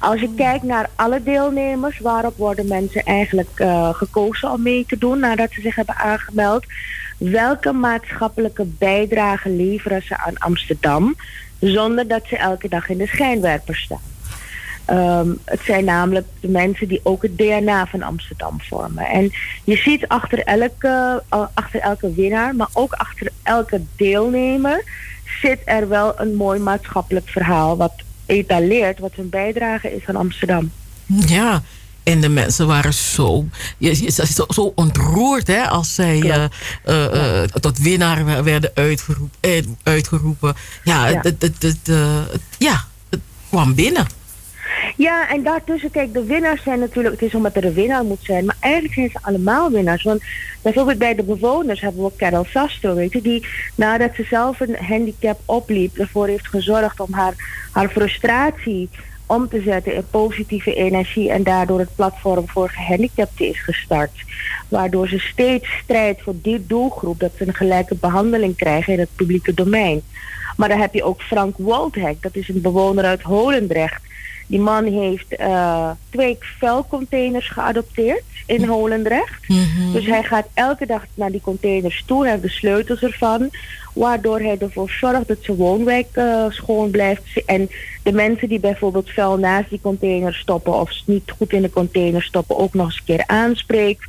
als 0.00 0.20
je 0.20 0.34
kijkt 0.36 0.62
naar 0.62 0.90
alle 0.94 1.22
deelnemers, 1.22 1.98
waarop 1.98 2.36
worden 2.36 2.66
mensen 2.68 3.04
eigenlijk 3.04 3.50
eh, 3.54 3.94
gekozen 3.94 4.50
om 4.50 4.62
mee 4.62 4.84
te 4.86 4.98
doen 4.98 5.18
nadat 5.18 5.52
ze 5.52 5.60
zich 5.60 5.74
hebben 5.74 5.96
aangemeld? 5.96 6.64
Welke 7.30 7.72
maatschappelijke 7.72 8.64
bijdrage 8.64 9.48
leveren 9.48 10.02
ze 10.02 10.16
aan 10.18 10.38
Amsterdam 10.38 11.16
zonder 11.60 12.08
dat 12.08 12.22
ze 12.26 12.36
elke 12.36 12.68
dag 12.68 12.88
in 12.88 12.98
de 12.98 13.06
schijnwerper 13.06 13.76
staan? 13.76 14.00
Ehm, 14.84 15.28
het 15.44 15.60
zijn 15.64 15.84
namelijk 15.84 16.26
de 16.40 16.48
mensen 16.48 16.88
die 16.88 17.00
ook 17.02 17.22
het 17.22 17.38
DNA 17.38 17.86
van 17.86 18.02
Amsterdam 18.02 18.60
vormen. 18.60 19.04
En 19.04 19.30
je 19.64 19.76
ziet 19.76 20.08
achter 20.08 20.38
elke, 20.38 21.22
eh, 21.28 21.46
achter 21.54 21.80
elke 21.80 22.14
winnaar, 22.14 22.56
maar 22.56 22.68
ook 22.72 22.92
achter 22.92 23.28
elke 23.42 23.80
deelnemer, 23.96 24.84
zit 25.40 25.60
er 25.64 25.88
wel 25.88 26.20
een 26.20 26.34
mooi 26.34 26.60
maatschappelijk 26.60 27.28
verhaal 27.28 27.76
wat 27.76 27.94
etaleert 28.26 28.98
wat 28.98 29.14
hun 29.14 29.28
bijdrage 29.28 29.94
is 29.94 30.06
aan 30.06 30.16
Amsterdam. 30.16 30.70
Ja, 31.06 31.62
en 32.02 32.20
de 32.20 32.28
mensen 32.28 32.66
waren 32.66 32.92
zo, 32.92 33.44
je, 33.78 34.02
je- 34.04 34.10
zo, 34.10 34.44
zo 34.48 34.72
ontroerd 34.74 35.46
hè, 35.46 35.62
als 35.68 35.94
zij 35.94 36.20
eh, 36.20 36.44
eh, 37.42 37.48
tot 37.48 37.78
winnaar 37.78 38.44
werden 38.44 38.70
uitgeroepen. 38.74 39.38
eh, 39.40 39.62
uitgeroepen. 39.82 40.54
Ja, 40.84 41.08
Ja. 41.08 41.16
Het, 41.22 41.24
het, 41.42 41.62
het, 41.62 41.86
het- 41.86 42.40
ja, 42.58 42.84
het 43.10 43.20
kwam 43.48 43.74
binnen. 43.74 44.06
Ja, 44.96 45.28
en 45.30 45.42
daartussen, 45.42 45.90
kijk, 45.90 46.12
de 46.12 46.24
winnaars 46.24 46.62
zijn 46.62 46.78
natuurlijk, 46.78 47.14
het 47.20 47.28
is 47.28 47.34
omdat 47.34 47.56
er 47.56 47.64
een 47.64 47.72
winnaar 47.72 48.04
moet 48.04 48.18
zijn, 48.22 48.44
maar 48.44 48.56
eigenlijk 48.60 48.94
zijn 48.94 49.10
ze 49.10 49.18
allemaal 49.22 49.70
winnaars. 49.70 50.02
Want 50.02 50.22
bijvoorbeeld 50.62 50.98
bij 50.98 51.14
de 51.14 51.22
bewoners 51.22 51.80
hebben 51.80 52.04
we 52.04 52.10
Carol 52.16 52.44
Sastro, 52.50 52.94
weet 52.94 53.12
je, 53.12 53.22
die 53.22 53.46
nadat 53.74 54.10
ze 54.14 54.24
zelf 54.30 54.60
een 54.60 54.76
handicap 54.88 55.40
opliep, 55.44 55.96
ervoor 55.98 56.26
heeft 56.26 56.48
gezorgd 56.48 57.00
om 57.00 57.12
haar, 57.12 57.34
haar 57.72 57.88
frustratie 57.88 58.88
om 59.34 59.48
te 59.48 59.62
zetten 59.62 59.94
in 59.94 60.04
positieve 60.10 60.74
energie 60.74 61.30
en 61.30 61.42
daardoor 61.42 61.78
het 61.78 61.94
platform 61.94 62.48
voor 62.48 62.68
gehandicapten 62.68 63.48
is 63.48 63.60
gestart. 63.60 64.24
Waardoor 64.68 65.08
ze 65.08 65.18
steeds 65.18 65.68
strijdt 65.82 66.22
voor 66.22 66.34
die 66.42 66.66
doelgroep, 66.66 67.20
dat 67.20 67.32
ze 67.36 67.46
een 67.46 67.54
gelijke 67.54 67.94
behandeling 67.94 68.56
krijgen 68.56 68.92
in 68.92 68.98
het 68.98 69.14
publieke 69.16 69.54
domein. 69.54 70.02
Maar 70.56 70.68
dan 70.68 70.80
heb 70.80 70.94
je 70.94 71.04
ook 71.04 71.22
Frank 71.22 71.56
Woldhek, 71.58 72.22
dat 72.22 72.36
is 72.36 72.48
een 72.48 72.60
bewoner 72.60 73.04
uit 73.04 73.22
Holendrecht. 73.22 74.02
Die 74.52 74.60
man 74.60 74.84
heeft 74.84 75.36
eh, 75.36 75.90
twee 76.10 76.38
vuilcontainers 76.40 77.48
geadopteerd 77.48 78.22
in 78.46 78.64
Holendrecht. 78.64 79.48
Mhm. 79.48 79.92
Dus 79.92 80.06
hij 80.06 80.22
gaat 80.22 80.46
elke 80.54 80.86
dag 80.86 81.04
naar 81.14 81.30
die 81.30 81.40
containers 81.40 82.02
toe, 82.06 82.22
hij 82.22 82.30
heeft 82.30 82.42
de 82.42 82.48
sleutels 82.48 83.02
ervan. 83.02 83.50
Waardoor 83.94 84.38
hij 84.38 84.56
ervoor 84.58 84.90
zorgt 84.90 85.28
dat 85.28 85.36
zijn 85.40 85.56
woonwijk 85.56 86.06
eh, 86.12 86.44
schoon 86.48 86.90
blijft. 86.90 87.44
En 87.46 87.70
de 88.02 88.12
mensen 88.12 88.48
die 88.48 88.60
bijvoorbeeld 88.60 89.10
vuil 89.10 89.38
naast 89.38 89.70
die 89.70 89.80
container 89.82 90.34
stoppen 90.34 90.80
of 90.80 90.90
niet 91.04 91.32
goed 91.38 91.52
in 91.52 91.62
de 91.62 91.70
container 91.70 92.22
stoppen, 92.22 92.58
ook 92.58 92.74
nog 92.74 92.86
eens 92.86 92.96
een 92.96 93.04
keer 93.04 93.26
aanspreekt. 93.26 94.04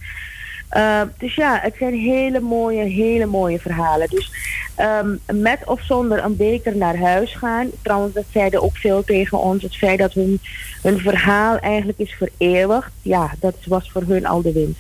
Uh, 0.78 1.02
dus 1.18 1.36
ja, 1.36 1.60
het 1.62 1.76
zijn 1.78 1.94
hele 1.94 2.40
mooie, 2.40 2.84
hele 2.84 3.26
mooie 3.26 3.60
verhalen. 3.60 4.10
Dus 4.10 4.32
um, 4.80 5.20
met 5.42 5.60
of 5.66 5.82
zonder 5.82 6.24
een 6.24 6.36
beker 6.36 6.78
naar 6.78 6.98
huis 6.98 7.34
gaan. 7.34 7.70
Trouwens, 7.82 8.14
dat 8.14 8.24
zeiden 8.32 8.62
ook 8.62 8.78
veel 8.78 9.04
tegen 9.04 9.40
ons. 9.40 9.64
Het 9.64 9.76
feit 9.76 10.00
dat 10.00 10.14
hun, 10.14 10.40
hun 10.82 11.00
verhaal 11.00 11.58
eigenlijk 11.58 12.00
is 12.00 12.16
vereeuwigd. 12.18 12.92
Ja, 13.02 13.32
dat 13.40 13.56
was 13.66 13.90
voor 13.92 14.04
hun 14.08 14.26
al 14.26 14.42
de 14.42 14.52
winst. 14.52 14.80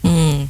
Mm. 0.00 0.48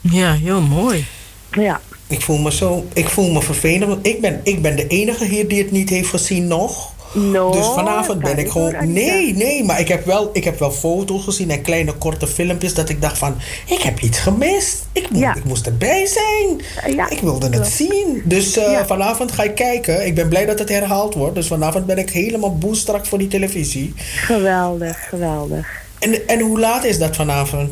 Ja, 0.00 0.32
heel 0.32 0.60
mooi. 0.60 1.06
Ja. 1.50 1.80
Ik 2.06 2.20
voel 2.20 2.38
me 2.38 2.52
zo, 2.52 2.86
ik 2.92 3.08
voel 3.08 3.32
me 3.32 3.42
vervelend. 3.42 3.90
Want 3.90 4.06
ik 4.06 4.20
ben, 4.20 4.40
ik 4.42 4.62
ben 4.62 4.76
de 4.76 4.86
enige 4.86 5.24
hier 5.24 5.48
die 5.48 5.62
het 5.62 5.70
niet 5.70 5.90
heeft 5.90 6.08
gezien 6.08 6.46
nog. 6.46 6.94
No, 7.16 7.50
dus 7.52 7.66
vanavond 7.66 8.22
ben 8.22 8.38
ik 8.38 8.48
gewoon. 8.50 8.92
Nee, 8.92 9.34
nee, 9.34 9.64
maar 9.64 9.80
ik 9.80 9.88
heb, 9.88 10.04
wel, 10.04 10.30
ik 10.32 10.44
heb 10.44 10.58
wel 10.58 10.70
foto's 10.70 11.24
gezien 11.24 11.50
en 11.50 11.62
kleine 11.62 11.92
korte 11.92 12.26
filmpjes 12.26 12.74
dat 12.74 12.88
ik 12.88 13.00
dacht 13.02 13.18
van 13.18 13.34
ik 13.66 13.82
heb 13.82 14.00
iets 14.00 14.18
gemist. 14.18 14.86
Ik, 14.92 15.10
moet, 15.10 15.20
Ja. 15.20 15.34
ik 15.34 15.44
moest 15.44 15.66
erbij 15.66 16.06
zijn. 16.06 16.60
Ja, 16.96 17.10
ik 17.10 17.20
wilde 17.20 17.48
het 17.48 17.66
zien. 17.66 18.22
Dus 18.24 18.56
eh, 18.56 18.70
Ja. 18.72 18.86
vanavond 18.86 19.32
ga 19.32 19.42
ik 19.42 19.54
kijken. 19.54 20.06
Ik 20.06 20.14
ben 20.14 20.28
blij 20.28 20.46
dat 20.46 20.58
het 20.58 20.68
herhaald 20.68 21.14
wordt. 21.14 21.34
Dus 21.34 21.46
vanavond 21.46 21.86
ben 21.86 21.98
ik 21.98 22.10
helemaal 22.10 22.58
boestrak 22.58 23.06
voor 23.06 23.18
die 23.18 23.28
televisie. 23.28 23.92
Geweldig, 23.96 25.08
geweldig. 25.08 25.68
En, 25.98 26.28
en 26.28 26.40
hoe 26.40 26.60
laat 26.60 26.84
is 26.84 26.98
dat 26.98 27.16
vanavond? 27.16 27.70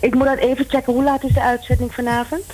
Ik 0.00 0.14
moet 0.14 0.26
dat 0.26 0.38
even 0.38 0.64
checken. 0.68 0.92
Hoe 0.92 1.04
laat 1.04 1.24
is 1.24 1.32
de 1.32 1.40
uitzending 1.42 1.94
vanavond? 1.94 2.44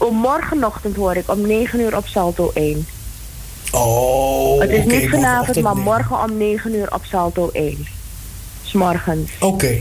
Om 0.00 0.14
morgenochtend 0.14 0.96
hoor 0.96 1.16
ik 1.16 1.30
om 1.30 1.46
9 1.46 1.80
uur 1.80 1.96
op 1.96 2.06
Salto 2.06 2.50
1. 2.54 2.86
Oh, 3.72 4.60
het 4.60 4.70
is 4.70 4.84
niet 4.84 5.10
vanavond, 5.10 5.60
maar 5.60 5.76
morgen 5.76 6.22
om 6.22 6.36
9 6.36 6.74
uur 6.74 6.94
op 6.94 7.04
Salto 7.04 7.50
1. 7.52 7.86
S'morgens. 8.62 9.30
Oké. 9.40 9.78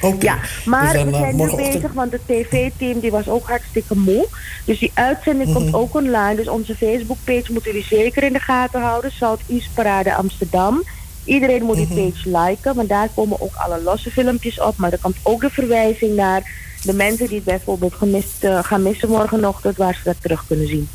Oké. 0.00 0.24
Ja, 0.24 0.38
maar 0.64 0.92
Dus 0.92 1.02
we 1.02 1.10
eh, 1.10 1.18
zijn 1.18 1.36
nu 1.36 1.54
bezig, 1.56 1.92
want 1.92 2.12
het 2.12 2.20
tv-team 2.26 3.00
die 3.00 3.10
was 3.10 3.28
ook 3.28 3.48
hartstikke 3.48 3.96
moe. 3.96 4.26
Dus 4.64 4.78
die 4.78 4.90
uitzending 4.94 5.54
komt 5.54 5.74
ook 5.74 5.94
online. 5.94 6.34
Dus 6.34 6.48
onze 6.48 6.76
Facebook-page 6.76 7.52
moeten 7.52 7.72
jullie 7.72 7.86
zeker 7.86 8.22
in 8.22 8.32
de 8.32 8.38
gaten 8.38 8.80
houden. 8.80 9.10
Southeast 9.10 9.74
Parade 9.74 10.14
Amsterdam. 10.14 10.82
Iedereen 11.24 11.62
moet 11.62 11.76
die 11.76 11.86
page 11.86 12.38
liken, 12.38 12.74
want 12.74 12.88
daar 12.88 13.08
komen 13.14 13.40
ook 13.40 13.54
alle 13.54 13.82
losse 13.82 14.10
filmpjes 14.10 14.60
op. 14.60 14.76
Maar 14.76 14.92
er 14.92 14.98
komt 14.98 15.16
ook 15.22 15.40
de 15.40 15.50
verwijzing 15.50 16.16
naar 16.16 16.50
de 16.82 16.92
mensen 16.92 17.26
die 17.26 17.36
het 17.36 17.44
bijvoorbeeld 17.44 17.94
gemist, 17.94 18.44
eh, 18.44 18.58
gaan 18.62 18.82
missen 18.82 19.08
morgenochtend, 19.08 19.76
waar 19.76 19.94
ze 19.94 20.00
dat 20.04 20.16
terug 20.20 20.44
kunnen 20.46 20.68
zien. 20.68 20.88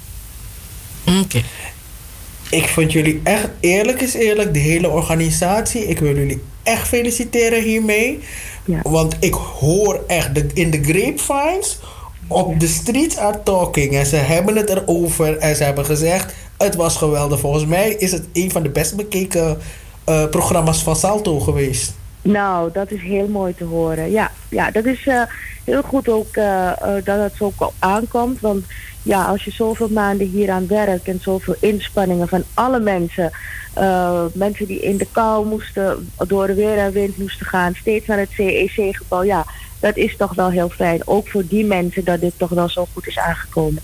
Oké. 1.24 1.42
Ik 2.50 2.68
vond 2.68 2.92
jullie 2.92 3.22
echt, 3.24 3.50
eerlijk 3.60 4.02
is 4.02 4.14
eerlijk, 4.14 4.54
de 4.54 4.60
hele 4.60 4.90
organisatie. 4.90 5.88
Ik 5.88 6.00
wil 6.00 6.16
jullie 6.16 6.42
echt 6.64 6.88
feliciteren 6.88 7.64
hiermee. 7.64 8.20
Ja. 8.66 8.80
Want 8.84 9.16
ik 9.20 9.34
hoor 9.34 10.04
echt 10.08 10.36
de, 10.36 10.46
in 10.54 10.72
de 10.72 10.84
grapevines. 10.84 11.80
Op 12.28 12.60
de 12.60 12.68
streets 12.68 13.18
are 13.18 13.44
talking. 13.44 13.96
En 13.96 14.06
ze 14.06 14.16
hebben 14.16 14.56
het 14.56 14.70
erover. 14.70 15.38
En 15.38 15.56
ze 15.56 15.64
hebben 15.64 15.86
gezegd. 15.86 16.34
Het 16.58 16.76
was 16.76 16.96
geweldig. 16.96 17.40
Volgens 17.40 17.66
mij 17.66 17.90
is 17.90 18.12
het 18.12 18.28
een 18.34 18.52
van 18.52 18.64
de 18.64 18.70
best 18.70 18.96
bekeken 18.96 19.58
uh, 20.10 20.30
programma's 20.30 20.84
van 20.84 20.96
Salto 20.96 21.40
geweest. 21.40 21.94
Nou, 22.22 22.72
dat 22.74 22.92
is 22.92 23.02
heel 23.02 23.28
mooi 23.28 23.56
te 23.56 23.64
horen. 23.64 24.12
Ja, 24.12 24.32
ja 24.50 24.72
dat 24.72 24.86
is 24.86 25.06
uh, 25.06 25.22
heel 25.68 25.82
goed 25.82 26.10
ook 26.10 26.36
uh, 26.36 26.72
dat 27.04 27.20
het 27.20 27.34
zo 27.36 27.54
aankomt. 27.80 28.40
Want 28.40 28.66
ja, 29.04 29.26
als 29.26 29.44
je 29.44 29.52
zoveel 29.52 29.90
maanden 29.90 30.28
hier 30.28 30.50
aan 30.50 30.68
werkt 30.68 31.08
en 31.08 31.20
zoveel 31.22 31.56
inspanningen 31.60 32.28
van 32.28 32.44
alle 32.54 32.80
mensen. 32.80 33.32
mensen 34.34 34.66
die 34.66 34.80
in 34.80 34.98
de 34.98 35.08
kou 35.12 35.46
moesten, 35.46 36.12
door 36.28 36.48
de 36.48 36.54
weer 36.54 36.78
en 36.78 36.92
wind 36.92 37.18
moesten 37.18 37.46
gaan, 37.46 37.76
steeds 37.76 38.06
naar 38.06 38.18
het 38.20 38.30
CEC-gebouw. 38.32 39.24
Ja, 39.24 39.46
dat 39.80 39.98
is 39.98 40.18
toch 40.18 40.34
wel 40.34 40.50
heel 40.50 40.70
fijn. 40.70 41.02
Ook 41.06 41.28
voor 41.28 41.44
die 41.48 41.66
mensen 41.66 42.04
dat 42.04 42.20
dit 42.20 42.34
toch 42.38 42.50
wel 42.50 42.70
zo 42.70 42.88
goed 42.94 43.08
is 43.08 43.20
aangekomen. 43.20 43.82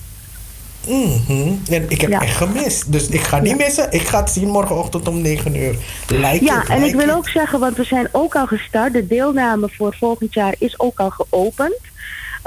Mm 0.88 1.62
En 1.70 1.86
ik 1.90 2.02
heb 2.02 2.10
echt 2.10 2.36
gemist. 2.36 2.92
Dus 2.92 3.08
ik 3.08 3.22
ga 3.22 3.40
niet 3.40 3.58
missen. 3.58 3.92
Ik 3.92 4.02
ga 4.02 4.20
het 4.20 4.30
zien 4.30 4.48
morgenochtend 4.48 5.08
om 5.08 5.22
9 5.22 5.56
uur. 5.56 5.76
Like 6.08 6.46
ja, 6.46 6.66
en 6.68 6.84
ik 6.84 6.96
wil 6.96 7.10
ook 7.10 7.30
zeggen, 7.30 7.60
want 7.60 7.78
we 7.78 7.84
zijn 7.84 8.08
ook 8.12 8.36
al 8.36 8.48
gestart. 8.48 8.94
De 8.94 9.08
deelname 9.08 9.70
voor 9.70 9.96
volgend 10.00 10.34
jaar 10.34 10.56
is 10.58 10.80
ook 10.80 11.00
al 11.00 11.10
geopend. 11.10 11.80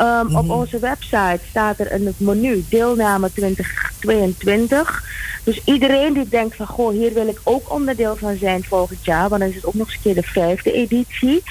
Um, 0.00 0.36
Op 0.36 0.42
mhm. 0.42 0.50
onze 0.50 0.78
website 0.78 1.40
staat 1.48 1.78
er 1.78 1.92
een 1.92 2.14
menu 2.16 2.64
deelname 2.68 3.32
2022. 3.32 5.04
Dus 5.44 5.60
iedereen 5.64 6.12
die 6.12 6.28
denkt 6.28 6.56
van 6.56 6.66
goh, 6.66 6.92
hier 6.92 7.14
wil 7.14 7.26
ik 7.26 7.40
ook 7.42 7.72
onderdeel 7.72 8.16
van 8.16 8.36
zijn 8.36 8.64
volgend 8.64 9.04
jaar, 9.04 9.28
want 9.28 9.40
dan 9.40 9.50
is 9.50 9.56
het 9.56 9.66
ook 9.66 9.74
nog 9.74 9.86
eens 9.86 9.96
een 9.96 10.02
keer 10.02 10.14
de 10.14 10.22
vijfde 10.22 10.72
editie, 10.72 11.42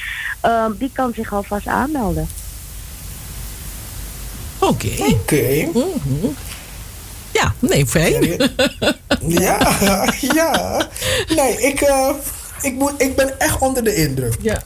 um, 0.45 0.75
die 0.77 0.89
kan 0.93 1.13
zich 1.15 1.33
alvast 1.33 1.67
aanmelden. 1.67 2.27
Oké. 4.59 4.89
Oké. 4.99 5.69
Mhm. 5.73 6.27
Ja, 7.35 7.53
nee, 7.59 7.85
fijn. 7.85 8.37
Ja, 9.27 9.77
ja. 10.35 10.87
Nee, 11.35 11.61
ik, 11.61 11.81
uh, 11.81 12.09
ik, 12.61 12.73
moet, 12.73 12.93
ik 12.97 13.15
ben 13.15 13.39
echt 13.39 13.59
onder 13.59 13.83
de 13.83 13.95
indruk. 13.95 14.35
Ja. 14.41 14.61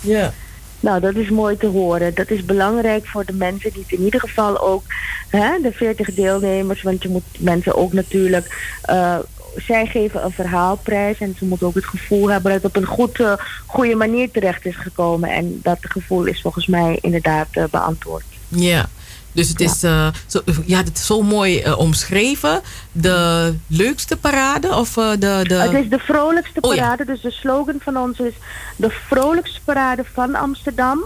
Ja. 0.00 0.32
Nou, 0.80 1.00
dat 1.00 1.14
is 1.14 1.28
mooi 1.30 1.56
te 1.56 1.66
horen. 1.66 2.14
Dat 2.14 2.30
is 2.30 2.44
belangrijk 2.44 3.06
voor 3.06 3.24
de 3.24 3.32
mensen 3.32 3.72
die 3.72 3.82
het 3.82 3.98
in 3.98 4.04
ieder 4.04 4.20
geval 4.20 4.60
ook, 4.60 4.82
hè, 5.28 5.60
de 5.62 5.72
40 5.72 6.14
deelnemers, 6.14 6.82
want 6.82 7.02
je 7.02 7.08
moet 7.08 7.24
mensen 7.38 7.74
ook 7.74 7.92
natuurlijk. 7.92 8.74
Uh, 8.90 9.18
zij 9.56 9.86
geven 9.86 10.24
een 10.24 10.32
verhaalprijs 10.32 11.18
en 11.18 11.34
ze 11.38 11.44
moeten 11.44 11.66
ook 11.66 11.74
het 11.74 11.84
gevoel 11.84 12.30
hebben 12.30 12.52
dat 12.52 12.62
het 12.62 12.76
op 12.76 12.82
een 12.82 12.88
goed, 12.88 13.18
uh, 13.18 13.32
goede 13.66 13.94
manier 13.94 14.30
terecht 14.30 14.66
is 14.66 14.76
gekomen. 14.76 15.30
En 15.30 15.60
dat 15.62 15.78
gevoel 15.80 16.24
is 16.24 16.40
volgens 16.40 16.66
mij 16.66 16.98
inderdaad 17.00 17.48
uh, 17.52 17.64
beantwoord. 17.70 18.24
Ja, 18.48 18.88
dus 19.36 19.48
het 19.48 19.60
is, 19.60 19.84
uh, 19.84 20.08
zo, 20.26 20.40
ja, 20.66 20.78
het 20.78 20.98
is 20.98 21.06
zo 21.06 21.22
mooi 21.22 21.62
uh, 21.62 21.78
omschreven. 21.78 22.60
De 22.92 23.54
leukste 23.66 24.16
parade? 24.16 24.74
Of, 24.74 24.96
uh, 24.96 25.10
de, 25.10 25.40
de... 25.42 25.54
Het 25.54 25.72
is 25.72 25.88
de 25.88 25.98
vrolijkste 25.98 26.60
oh, 26.60 26.70
parade. 26.70 27.04
Ja. 27.06 27.12
Dus 27.12 27.22
de 27.22 27.30
slogan 27.30 27.76
van 27.80 27.96
ons 27.96 28.18
is 28.18 28.34
de 28.76 28.90
vrolijkste 28.90 29.60
parade 29.64 30.04
van 30.12 30.34
Amsterdam 30.34 31.04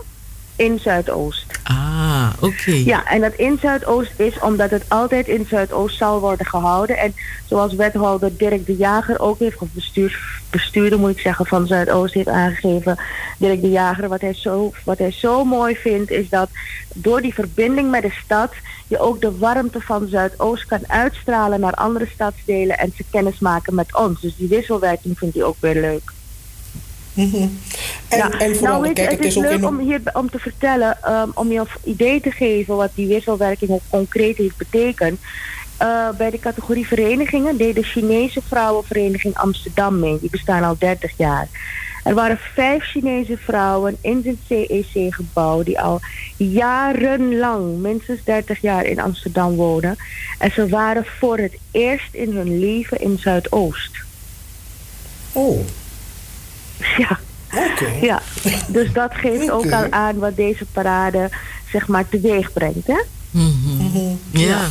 in 0.57 0.79
Zuidoost. 0.79 1.50
Ah, 1.71 2.31
oké. 2.41 2.71
Ja, 2.71 3.07
en 3.07 3.21
dat 3.21 3.35
in 3.35 3.59
Zuidoost 3.61 4.13
is 4.17 4.39
omdat 4.39 4.71
het 4.71 4.85
altijd 4.89 5.29
in 5.29 5.47
Zuidoost 5.49 5.97
zal 5.97 6.21
worden 6.21 6.47
gehouden. 6.47 6.99
En 6.99 7.15
zoals 7.47 7.75
wethouder 7.75 8.37
Dirk 8.37 8.67
de 8.67 8.77
Jager 8.77 9.21
ook 9.21 9.39
heeft, 9.39 9.59
of 9.59 9.69
bestuur, 9.73 10.41
bestuurder 10.51 10.99
moet 10.99 11.11
ik 11.11 11.21
zeggen, 11.21 11.47
van 11.47 11.67
Zuidoost 11.67 12.15
heeft 12.15 12.29
aangegeven. 12.29 12.99
Dirk 13.39 13.61
de 13.61 13.71
Jager, 13.71 14.09
wat 14.09 14.21
hij, 14.21 14.35
zo, 14.35 14.73
wat 14.85 14.99
hij 14.99 15.11
zo 15.11 15.45
mooi 15.45 15.77
vindt, 15.77 16.11
is 16.11 16.29
dat 16.29 16.49
door 16.95 17.21
die 17.21 17.35
verbinding 17.35 17.91
met 17.91 18.03
de 18.03 18.15
stad 18.25 18.53
je 18.87 18.99
ook 18.99 19.21
de 19.21 19.39
warmte 19.39 19.81
van 19.81 20.09
Zuidoost 20.09 20.67
kan 20.67 20.81
uitstralen 20.87 21.61
naar 21.61 21.75
andere 21.75 22.07
stadsdelen 22.15 22.79
en 22.79 22.93
ze 22.97 23.05
kennis 23.11 23.39
maken 23.39 23.75
met 23.75 23.97
ons. 23.97 24.21
Dus 24.21 24.37
die 24.37 24.49
wisselwerking 24.49 25.19
vindt 25.19 25.35
hij 25.35 25.45
ook 25.45 25.57
weer 25.61 25.81
leuk. 25.81 26.13
Mhm. 27.27 27.49
En, 28.09 28.19
ja. 28.19 28.31
en 28.31 28.57
vooral, 28.57 28.81
nou, 28.81 28.93
kijk, 28.93 29.11
het, 29.11 29.25
is 29.25 29.35
leuk 29.35 29.67
om 29.67 29.79
hier 29.79 30.01
om 30.13 30.31
te 30.31 30.39
vertellen, 30.39 30.99
um, 31.09 31.31
om 31.35 31.53
je 31.53 31.59
een 31.59 31.67
idee 31.85 32.21
te 32.21 32.31
geven 32.31 32.77
wat 32.77 32.91
die 32.95 33.07
wisselwerking 33.07 33.71
ook 33.71 33.83
concreet 33.91 34.37
heeft 34.37 34.57
betekend. 34.57 35.21
Uh, 35.83 36.09
bij 36.19 36.31
de 36.31 36.39
categorie 36.39 36.87
verenigingen 36.87 37.57
deed 37.57 37.75
de 37.75 37.83
Chinese 37.83 38.41
Vrouwenvereniging 38.49 39.35
Amsterdam 39.37 39.99
mee. 39.99 40.19
Die 40.21 40.31
bestaan 40.31 40.63
al 40.63 40.77
30 40.79 41.13
jaar. 41.17 41.49
Er 42.05 42.15
waren 42.15 42.39
vijf 42.55 42.85
Chinese 42.85 43.37
vrouwen 43.37 43.97
in 44.01 44.23
het 44.25 44.37
CEC-gebouw 44.47 45.63
die 45.63 45.81
al 45.81 46.01
jarenlang, 46.37 47.79
minstens 47.79 48.25
30 48.25 48.61
jaar 48.61 48.85
in 48.85 49.01
Amsterdam 49.01 49.55
wonen. 49.55 49.97
En 50.39 50.53
ze 50.53 50.69
waren 50.69 51.05
voor 51.19 51.39
het 51.39 51.53
eerst 51.71 52.15
in 52.15 52.37
hun 52.37 52.59
leven 52.59 53.01
in 53.01 53.19
Zuidoost. 53.19 53.91
Oh. 55.33 55.59
Ja. 56.99 57.19
Ja, 58.01 58.23
dus 58.69 58.93
dat 58.93 59.15
geeft 59.15 59.51
ook 59.51 59.73
al 59.73 59.91
aan 59.91 60.19
wat 60.19 60.37
deze 60.37 60.65
parade 60.73 61.29
zeg 61.73 61.89
maar 61.89 62.09
teweeg 62.09 62.53
brengt, 62.53 62.87
hè? 62.87 63.01
Mm 63.31 64.19
Ja. 64.31 64.69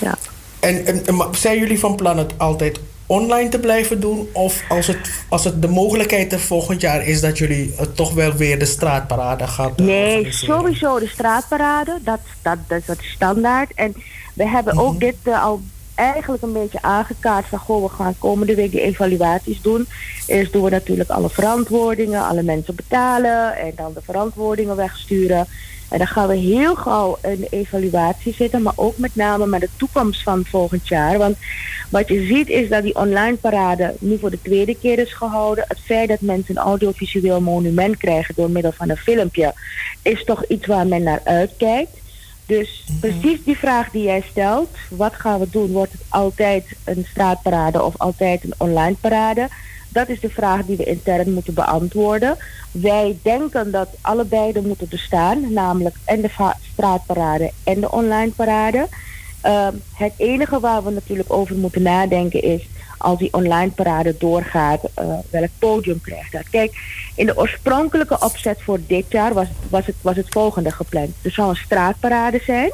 ja. 0.00 0.14
En, 0.60 1.06
en, 1.06 1.16
zijn 1.32 1.58
jullie 1.58 1.78
van 1.78 1.96
plan 1.96 2.18
het 2.18 2.32
altijd 2.36 2.80
online 3.06 3.48
te 3.48 3.58
blijven 3.58 4.00
doen? 4.00 4.28
Of 4.32 4.64
als 4.68 4.86
het, 4.86 5.10
als 5.28 5.44
het 5.44 5.62
de 5.62 5.68
mogelijkheid 5.68 6.32
er 6.32 6.40
volgend 6.40 6.80
jaar 6.80 7.06
is 7.06 7.20
dat 7.20 7.38
jullie 7.38 7.74
toch 7.94 8.12
wel 8.12 8.32
weer 8.32 8.58
de 8.58 8.64
straatparade 8.64 9.46
gaan 9.46 9.72
uh, 9.76 9.86
Nee, 9.86 10.32
sowieso 10.32 10.98
de 10.98 11.08
straatparade. 11.08 11.98
Dat, 12.04 12.20
dat, 12.42 12.58
dat, 12.66 12.86
dat 12.86 13.00
is 13.00 13.10
standaard. 13.10 13.72
En 13.74 13.94
we 14.34 14.48
hebben 14.48 14.78
ook 14.78 14.92
mhm. 14.92 14.98
dit 14.98 15.16
uh, 15.24 15.44
al 15.44 15.60
eigenlijk 15.98 16.42
een 16.42 16.52
beetje 16.52 16.82
aangekaart 16.82 17.46
van 17.46 17.58
goh, 17.58 17.82
we 17.82 17.88
gaan 17.88 18.18
komende 18.18 18.54
week 18.54 18.72
de 18.72 18.80
evaluaties 18.80 19.62
doen. 19.62 19.86
Eerst 20.26 20.52
doen 20.52 20.62
we 20.62 20.70
natuurlijk 20.70 21.10
alle 21.10 21.30
verantwoordingen, 21.30 22.26
alle 22.26 22.42
mensen 22.42 22.74
betalen 22.74 23.56
en 23.56 23.72
dan 23.76 23.92
de 23.92 24.00
verantwoordingen 24.02 24.76
wegsturen. 24.76 25.46
En 25.88 25.98
dan 25.98 26.06
gaan 26.06 26.28
we 26.28 26.36
heel 26.36 26.74
gauw 26.74 27.18
de 27.22 27.46
evaluatie 27.50 28.34
zitten, 28.34 28.62
maar 28.62 28.72
ook 28.76 28.98
met 28.98 29.14
name 29.14 29.46
met 29.46 29.60
de 29.60 29.68
toekomst 29.76 30.22
van 30.22 30.44
volgend 30.44 30.88
jaar. 30.88 31.18
Want 31.18 31.36
wat 31.90 32.08
je 32.08 32.26
ziet 32.26 32.48
is 32.48 32.68
dat 32.68 32.82
die 32.82 32.96
online 32.96 33.36
parade 33.36 33.94
nu 33.98 34.18
voor 34.18 34.30
de 34.30 34.42
tweede 34.42 34.74
keer 34.74 34.98
is 34.98 35.12
gehouden. 35.12 35.64
Het 35.68 35.80
feit 35.80 36.08
dat 36.08 36.20
mensen 36.20 36.56
een 36.56 36.62
audiovisueel 36.62 37.40
monument 37.40 37.96
krijgen 37.96 38.34
door 38.36 38.50
middel 38.50 38.72
van 38.72 38.88
een 38.88 38.96
filmpje, 38.96 39.54
is 40.02 40.24
toch 40.24 40.44
iets 40.44 40.66
waar 40.66 40.86
men 40.86 41.02
naar 41.02 41.20
uitkijkt. 41.24 41.90
Dus 42.48 42.84
mhm. 42.86 42.98
precies 42.98 43.44
die 43.44 43.58
vraag 43.58 43.90
die 43.90 44.02
jij 44.02 44.22
stelt, 44.30 44.70
wat 44.90 45.14
gaan 45.14 45.40
we 45.40 45.46
doen? 45.50 45.72
Wordt 45.72 45.92
het 45.92 46.00
altijd 46.08 46.64
een 46.84 47.06
straatparade 47.10 47.82
of 47.82 47.94
altijd 47.96 48.44
een 48.44 48.54
online 48.56 48.96
parade? 49.00 49.48
Dat 49.88 50.08
is 50.08 50.20
de 50.20 50.28
vraag 50.28 50.64
die 50.64 50.76
we 50.76 50.84
intern 50.84 51.32
moeten 51.32 51.54
beantwoorden. 51.54 52.36
Wij 52.70 53.18
denken 53.22 53.70
dat 53.70 53.88
allebei 54.00 54.52
er 54.52 54.62
moeten 54.62 54.88
bestaan, 54.88 55.52
namelijk 55.52 55.96
en 56.04 56.20
de 56.20 56.30
straatparade 56.72 57.52
en 57.64 57.80
de 57.80 57.90
online 57.90 58.30
parade. 58.30 58.88
Uh, 59.44 59.68
het 59.94 60.12
enige 60.16 60.60
waar 60.60 60.84
we 60.84 60.90
natuurlijk 60.90 61.32
over 61.32 61.56
moeten 61.56 61.82
nadenken 61.82 62.42
is 62.42 62.68
als 62.98 63.18
die 63.18 63.32
online 63.32 63.70
parade 63.70 64.14
doorgaat, 64.18 64.80
uh, 64.98 65.14
welk 65.30 65.48
podium 65.58 66.00
krijgt 66.00 66.32
dat? 66.32 66.48
Kijk, 66.50 66.76
in 67.14 67.26
de 67.26 67.36
oorspronkelijke 67.36 68.20
opzet 68.20 68.62
voor 68.62 68.78
dit 68.86 69.04
jaar 69.08 69.34
was, 69.34 69.46
was, 69.68 69.86
het, 69.86 69.94
was 70.00 70.16
het 70.16 70.26
volgende 70.28 70.70
gepland. 70.70 71.10
Er 71.22 71.30
zou 71.30 71.48
een 71.48 71.56
straatparade 71.56 72.40
zijn 72.44 72.72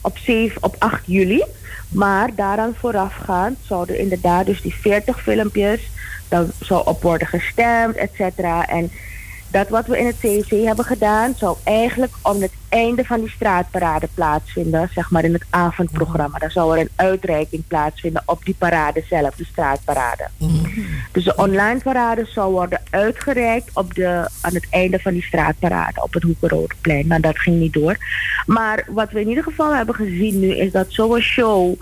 op, 0.00 0.18
7, 0.18 0.62
op 0.62 0.76
8 0.78 1.02
juli. 1.06 1.44
Maar 1.88 2.34
daaraan 2.34 2.74
voorafgaand 2.78 3.58
zouden 3.62 3.98
inderdaad 3.98 4.46
dus 4.46 4.62
die 4.62 4.74
40 4.74 5.22
filmpjes, 5.22 5.90
dan 6.28 6.50
zou 6.60 6.86
op 6.86 7.02
worden 7.02 7.26
gestemd, 7.26 7.96
et 7.96 8.10
cetera. 8.16 8.68
En 8.68 8.90
dat 9.56 9.68
wat 9.68 9.86
we 9.86 9.98
in 9.98 10.06
het 10.06 10.16
CEC 10.20 10.64
hebben 10.64 10.84
gedaan, 10.84 11.34
zou 11.36 11.56
eigenlijk 11.62 12.12
om 12.22 12.42
het 12.42 12.52
einde 12.68 13.04
van 13.04 13.20
die 13.20 13.30
straatparade 13.30 14.08
plaatsvinden, 14.14 14.88
zeg 14.94 15.10
maar 15.10 15.24
in 15.24 15.32
het 15.32 15.44
avondprogramma. 15.50 16.38
Dan 16.38 16.50
zou 16.50 16.74
er 16.74 16.80
een 16.80 16.90
uitreiking 16.96 17.66
plaatsvinden 17.66 18.22
op 18.26 18.44
die 18.44 18.54
parade 18.58 19.04
zelf, 19.08 19.34
de 19.34 19.44
straatparade. 19.44 20.28
Mhm. 20.36 20.80
Dus 21.12 21.24
de 21.24 21.34
online 21.36 21.80
parade 21.80 22.24
zou 22.24 22.52
worden 22.52 22.80
uitgereikt 22.90 23.70
op 23.72 23.94
de, 23.94 24.28
aan 24.40 24.54
het 24.54 24.66
einde 24.70 24.98
van 24.98 25.12
die 25.12 25.22
straatparade 25.22 26.02
op 26.02 26.12
het 26.14 26.22
Hoekenroodplein. 26.22 27.06
Maar 27.06 27.20
dat 27.20 27.38
ging 27.38 27.58
niet 27.58 27.72
door. 27.72 27.96
Maar 28.46 28.86
wat 28.88 29.10
we 29.10 29.20
in 29.20 29.28
ieder 29.28 29.44
geval 29.44 29.74
hebben 29.74 29.94
gezien 29.94 30.40
nu 30.40 30.56
is 30.56 30.72
dat 30.72 30.86
zo'n 30.88 31.20
show 31.20 31.74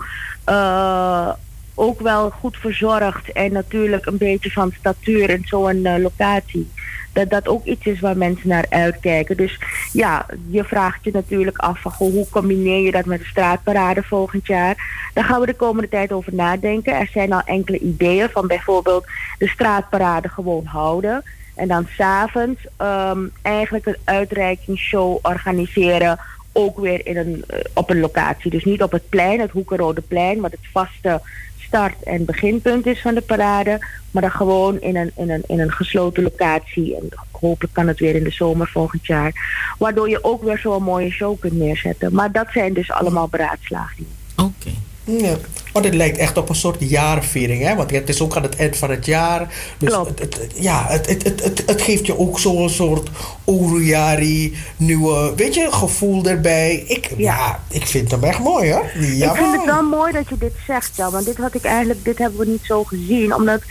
uh, 0.49 1.29
ook 1.73 1.99
wel 1.99 2.29
goed 2.29 2.57
verzorgd 2.57 3.31
en 3.31 3.51
natuurlijk 3.51 4.05
een 4.05 4.17
beetje 4.17 4.51
van 4.51 4.71
statuur 4.79 5.29
in 5.29 5.43
zo'n 5.45 5.75
uh, 5.75 5.97
locatie 5.97 6.67
dat 7.15 7.29
dat 7.29 7.47
ook 7.47 7.65
iets 7.65 7.85
is 7.85 7.99
waar 7.99 8.17
mensen 8.17 8.49
naar 8.49 8.65
uitkijken. 8.69 9.37
Dus 9.37 9.59
ja, 9.91 10.25
je 10.49 10.63
vraagt 10.63 11.03
je 11.03 11.11
natuurlijk 11.13 11.57
af 11.57 11.81
van 11.81 11.91
hoe 11.97 12.29
combineer 12.29 12.81
je 12.81 12.91
dat 12.91 13.05
met 13.05 13.19
de 13.19 13.25
straatparade 13.25 14.03
volgend 14.03 14.47
jaar. 14.47 15.09
Daar 15.13 15.23
gaan 15.23 15.39
we 15.39 15.45
de 15.45 15.55
komende 15.55 15.89
tijd 15.89 16.11
over 16.11 16.35
nadenken. 16.35 16.93
Er 16.93 17.09
zijn 17.11 17.33
al 17.33 17.41
enkele 17.45 17.79
ideeën 17.79 18.29
van 18.29 18.47
bijvoorbeeld 18.47 19.05
de 19.37 19.47
straatparade 19.47 20.29
gewoon 20.29 20.65
houden. 20.65 21.23
En 21.55 21.67
dan 21.67 21.87
s'avonds 21.89 22.67
um, 22.81 23.31
eigenlijk 23.41 23.85
een 23.85 23.97
uitreikingsshow 24.03 25.19
organiseren 25.21 26.19
ook 26.51 26.79
weer 26.79 27.07
in 27.07 27.17
een, 27.17 27.43
eh, 27.47 27.59
op 27.73 27.89
een 27.89 27.99
locatie. 27.99 28.51
Dus 28.51 28.63
niet 28.63 28.83
op 28.83 28.91
het 28.91 29.09
plein, 29.09 29.39
het 29.39 29.51
Hoekenrode 29.51 30.01
plein, 30.01 30.41
wat 30.41 30.51
het 30.51 30.67
vaste 30.71 31.21
start- 31.67 32.03
en 32.03 32.25
beginpunt 32.25 32.85
is 32.85 33.01
van 33.01 33.13
de 33.13 33.21
parade. 33.21 33.79
Maar 34.11 34.21
dan 34.21 34.31
gewoon 34.31 34.81
in 34.81 34.95
een, 34.95 35.11
in 35.15 35.29
een, 35.29 35.43
in 35.47 35.59
een 35.59 35.71
gesloten 35.71 36.23
locatie. 36.23 36.95
En 36.95 37.09
hopelijk 37.31 37.73
kan 37.73 37.87
het 37.87 37.99
weer 37.99 38.15
in 38.15 38.23
de 38.23 38.31
zomer 38.31 38.67
volgend 38.67 39.05
jaar. 39.05 39.33
Waardoor 39.77 40.09
je 40.09 40.23
ook 40.23 40.43
weer 40.43 40.57
zo'n 40.57 40.83
mooie 40.83 41.11
show 41.11 41.39
kunt 41.39 41.53
neerzetten. 41.53 42.13
Maar 42.13 42.31
dat 42.31 42.47
zijn 42.51 42.73
dus 42.73 42.91
allemaal 42.91 43.27
beraadslagingen. 43.27 44.11
Oké. 44.35 44.71
Ja, 45.07 45.35
want 45.73 45.85
het 45.85 45.93
lijkt 45.93 46.17
echt 46.17 46.37
op 46.37 46.49
een 46.49 46.55
soort 46.55 46.75
jarenviering, 46.79 47.63
hè? 47.63 47.75
Want 47.75 47.91
het 47.91 48.09
is 48.09 48.21
ook 48.21 48.35
aan 48.35 48.43
het 48.43 48.55
eind 48.55 48.77
van 48.77 48.89
het 48.89 49.05
jaar. 49.05 49.53
Dus 49.77 49.89
Klopt. 49.93 50.19
Het, 50.19 50.33
het- 50.37 50.51
ja, 50.55 50.85
het, 50.87 51.05
het, 51.07 51.23
het, 51.23 51.43
het, 51.43 51.63
het 51.65 51.81
geeft 51.81 52.05
je 52.05 52.17
ook 52.19 52.39
zo'n 52.39 52.69
soort 52.69 53.09
Orujari, 53.43 54.55
nieuwe, 54.77 55.33
weet 55.35 55.53
je, 55.55 55.67
gevoel 55.71 56.23
erbij. 56.25 56.83
Ik, 56.87 57.09
ja. 57.17 57.59
ik 57.69 57.87
vind 57.87 58.11
hem 58.11 58.23
echt 58.23 58.39
mooi, 58.39 58.71
hoor. 58.73 58.85
Ja, 58.99 59.29
Ik 59.31 59.37
vind 59.37 59.55
het 59.55 59.65
wel 59.65 59.83
mooi 59.83 60.11
dat 60.11 60.29
je 60.29 60.37
dit 60.37 60.53
zegt, 60.67 60.95
ja, 60.95 61.09
want 61.11 61.25
dit 61.25 61.37
had 61.37 61.53
ik 61.55 61.63
eigenlijk, 61.63 62.03
dit 62.05 62.17
hebben 62.17 62.39
we 62.39 62.45
niet 62.45 62.63
zo 62.65 62.83
gezien. 62.83 63.33
Omdat, 63.35 63.61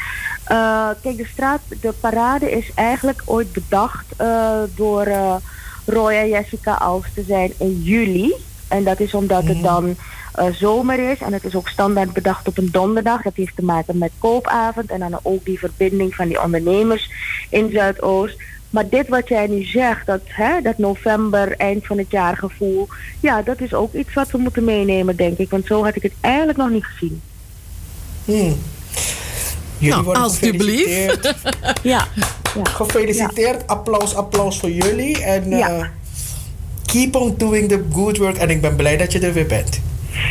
eh, 0.44 0.88
kijk, 1.02 1.16
de 1.16 1.26
straat, 1.32 1.60
de 1.80 1.92
parade 2.00 2.50
is 2.50 2.70
eigenlijk 2.74 3.22
ooit 3.24 3.52
bedacht 3.52 4.04
eh, 4.16 4.50
door 4.74 5.02
eh, 5.06 5.34
Roy 5.86 6.12
en 6.12 6.28
Jessica 6.28 6.72
als 6.74 7.04
te 7.14 7.24
zijn 7.26 7.52
in 7.58 7.80
juli. 7.82 8.34
En 8.68 8.84
dat 8.84 9.00
is 9.00 9.14
omdat 9.14 9.44
het 9.44 9.62
dan 9.62 9.88
eh, 9.88 9.94
zomer 10.52 11.10
is 11.10 11.18
en 11.18 11.32
het 11.32 11.44
is 11.44 11.54
ook 11.54 11.68
standaard 11.68 12.12
bedacht 12.12 12.48
op 12.48 12.58
een 12.58 12.68
donderdag. 12.72 13.22
Dat 13.22 13.32
heeft 13.34 13.56
te 13.56 13.64
maken 13.64 13.98
met 13.98 14.10
koopavond 14.18 14.90
en 14.90 14.98
dan 15.00 15.18
ook 15.22 15.44
die 15.44 15.58
verbinding 15.58 16.14
van 16.14 16.28
die 16.28 16.42
ondernemers 16.42 17.10
in 17.50 17.70
Zuidoost. 17.72 18.36
Maar 18.70 18.88
dit 18.88 19.08
wat 19.08 19.28
jij 19.28 19.46
nu 19.46 19.64
zegt, 19.64 20.06
dat, 20.06 20.20
hè, 20.24 20.60
dat 20.62 20.78
november, 20.78 21.54
eind 21.56 21.86
van 21.86 21.98
het 21.98 22.10
jaar 22.10 22.36
gevoel, 22.36 22.88
ja, 23.20 23.42
dat 23.42 23.60
is 23.60 23.74
ook 23.74 23.94
iets 23.94 24.14
wat 24.14 24.30
we 24.30 24.38
moeten 24.38 24.64
meenemen, 24.64 25.16
denk 25.16 25.38
ik. 25.38 25.50
Want 25.50 25.66
zo 25.66 25.84
had 25.84 25.96
ik 25.96 26.02
het 26.02 26.12
eigenlijk 26.20 26.58
nog 26.58 26.70
niet 26.70 26.84
gezien. 26.84 27.20
Hmm. 28.24 28.58
Jullie 29.78 29.94
Nou, 29.94 30.04
worden 30.04 30.22
alstublieft. 30.22 30.88
gefeliciteerd. 30.90 31.34
Ja, 31.82 32.06
ja. 32.54 32.64
Gefeliciteerd. 32.64 33.66
Applaus, 33.66 34.14
applaus 34.14 34.58
voor 34.58 34.70
jullie. 34.70 35.22
En 35.24 35.52
eh, 35.52 35.84
keep 36.86 37.14
on 37.16 37.34
doing 37.38 37.68
the 37.68 37.84
good 37.92 38.16
work. 38.18 38.36
En 38.36 38.50
ik 38.50 38.60
ben 38.60 38.76
blij 38.76 38.96
dat 38.96 39.12
je 39.12 39.18
er 39.18 39.32
weer 39.32 39.46
bent. 39.46 39.80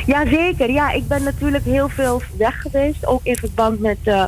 Ja, 0.06 0.28
zeker. 0.28 0.72
Ja, 0.72 0.92
ik 0.92 1.08
ben 1.08 1.24
natuurlijk 1.24 1.66
heel 1.66 1.90
veel 1.90 2.22
weg 2.38 2.62
geweest. 2.62 3.06
Ook 3.06 3.24
in 3.24 3.36
verband 3.36 3.80
met 3.80 3.98
eh, 4.04 4.24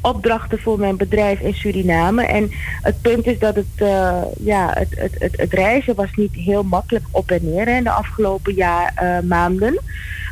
opdrachten 0.00 0.58
voor 0.58 0.78
mijn 0.78 0.96
bedrijf 0.96 1.40
in 1.40 1.54
Suriname. 1.54 2.24
En 2.24 2.50
het 2.82 3.02
punt 3.02 3.26
is 3.26 3.38
dat 3.38 3.54
het, 3.54 3.66
eh, 3.76 4.22
ja, 4.38 4.70
het, 4.74 4.88
het, 4.96 5.14
het, 5.18 5.36
het 5.36 5.52
reizen 5.52 5.94
was 5.94 6.10
niet 6.14 6.34
heel 6.34 6.62
makkelijk 6.62 7.04
op 7.10 7.30
en 7.30 7.40
neer 7.42 7.66
hè, 7.66 7.76
in 7.76 7.84
de 7.84 7.90
afgelopen 7.90 8.54
jaar, 8.54 8.92
eh, 8.94 9.18
maanden. 9.20 9.80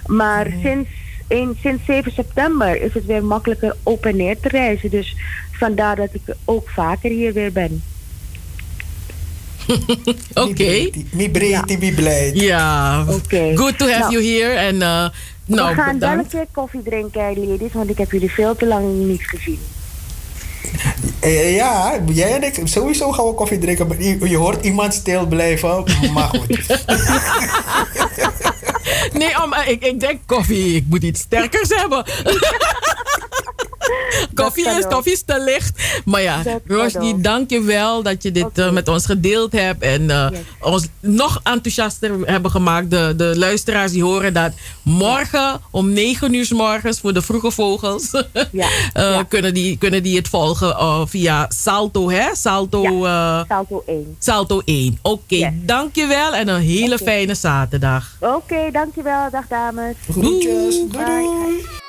Maar 0.07 0.47
sinds, 0.63 0.91
sinds 1.61 1.85
7 1.85 2.13
september 2.13 2.83
is 2.83 2.95
het 2.95 3.07
weer 3.07 3.25
makkelijker 3.25 3.77
op 3.83 4.07
en 4.07 4.17
neer 4.17 4.41
te 4.41 4.49
reizen. 4.49 4.91
Dus 4.91 5.17
vandaar 5.53 5.97
dat 5.97 6.15
ik 6.15 6.35
ook 6.45 6.69
vaker 6.69 7.11
hier 7.11 7.33
weer 7.33 7.53
ben. 7.53 7.83
Oké. 10.49 10.91
Mi 11.11 11.31
breed, 11.31 11.79
mi 11.79 11.95
blij. 11.95 12.31
Ja. 12.35 13.05
Oké. 13.09 13.57
Good 13.57 13.79
to 13.79 13.87
have 13.87 13.99
Nou. 13.99 14.13
you 14.13 14.25
here. 14.25 14.53
En 14.55 14.75
uh, 14.75 15.09
nou, 15.45 15.75
We 15.75 15.83
gaan 15.83 15.99
wel 15.99 16.11
een 16.13 16.27
keer 16.27 16.47
koffie 16.53 16.83
drinken, 16.83 17.49
ladies, 17.49 17.73
want 17.73 17.91
ik 17.91 17.99
heb 17.99 18.13
jullie 18.13 18.31
veel 18.31 18.57
te 18.57 18.67
lang 18.67 18.95
niet 18.95 19.23
gezien. 19.23 19.59
Eh, 21.21 21.57
ja, 21.57 22.01
jij 22.13 22.35
en 22.35 22.43
ik, 22.43 22.61
sowieso 22.65 23.13
gaan 23.13 23.27
we 23.27 23.35
koffie 23.35 23.59
drinken. 23.59 23.87
Maar 23.87 24.03
je, 24.03 24.29
je 24.29 24.37
hoort 24.37 24.65
iemand 24.65 24.95
stil 24.95 25.27
blijven. 25.27 25.85
Maar 26.13 26.29
goed. 26.29 26.67
Nee, 29.13 29.43
om, 29.43 29.55
ik, 29.67 29.85
ik 29.85 30.01
denk 30.01 30.21
koffie. 30.27 30.75
Ik 30.75 30.85
moet 30.89 31.03
iets 31.03 31.21
sterkers 31.21 31.69
hebben. 31.75 32.05
koffie, 34.35 34.69
is, 34.79 34.87
koffie 34.87 35.13
is 35.13 35.23
te 35.23 35.43
licht. 35.45 36.01
Maar 36.05 36.23
ja, 36.23 36.43
ook. 36.69 37.23
dank 37.23 37.51
je 37.51 37.63
wel 37.63 38.03
dat 38.03 38.23
je 38.23 38.33
dit 38.33 38.59
eh, 38.59 38.71
met 38.71 38.89
ons 38.89 39.07
gedeeld 39.07 39.53
hebt. 39.53 39.83
En 39.83 40.11
eh, 40.11 40.27
Yes. 40.31 40.41
ons 40.61 40.87
nog 41.01 41.41
enthousiaster 41.43 42.11
hebben 42.25 42.51
gemaakt. 42.51 42.91
De, 42.91 43.15
de 43.17 43.33
luisteraars 43.39 43.93
die 43.93 44.03
horen 44.03 44.33
dat 44.35 44.53
morgen 44.83 45.61
om 45.71 45.93
9 45.93 46.35
uur 46.35 46.45
's 46.45 46.51
morgens 46.53 47.01
voor 47.01 47.13
de 47.13 47.23
vroege 47.23 47.51
vogels. 47.51 48.11
Ja, 48.53 48.69
eh, 48.93 49.03
ja. 49.03 49.23
kunnen, 49.23 49.55
die, 49.55 49.79
kunnen 49.79 50.03
die 50.03 50.17
het 50.17 50.29
volgen 50.29 51.09
via 51.09 51.47
Salto, 51.49 52.11
hè? 52.11 52.35
Salto, 52.35 52.83
Salto 53.49 53.83
1. 53.87 54.17
Salto 54.19 54.63
1. 54.65 54.99
Oké, 55.03 55.35
Yes. 55.37 55.51
dankjewel 55.63 56.35
en 56.35 56.49
een 56.49 56.61
hele 56.61 56.99
fijne 56.99 57.35
zaterdag. 57.35 58.17
Oké, 58.21 58.71
dankjewel. 58.73 59.31
Dag 59.31 59.47
dames. 59.49 59.95
Groetjes. 60.11 60.75
Doei 60.75 60.89
Bye. 60.89 61.23
doei. 61.23 61.89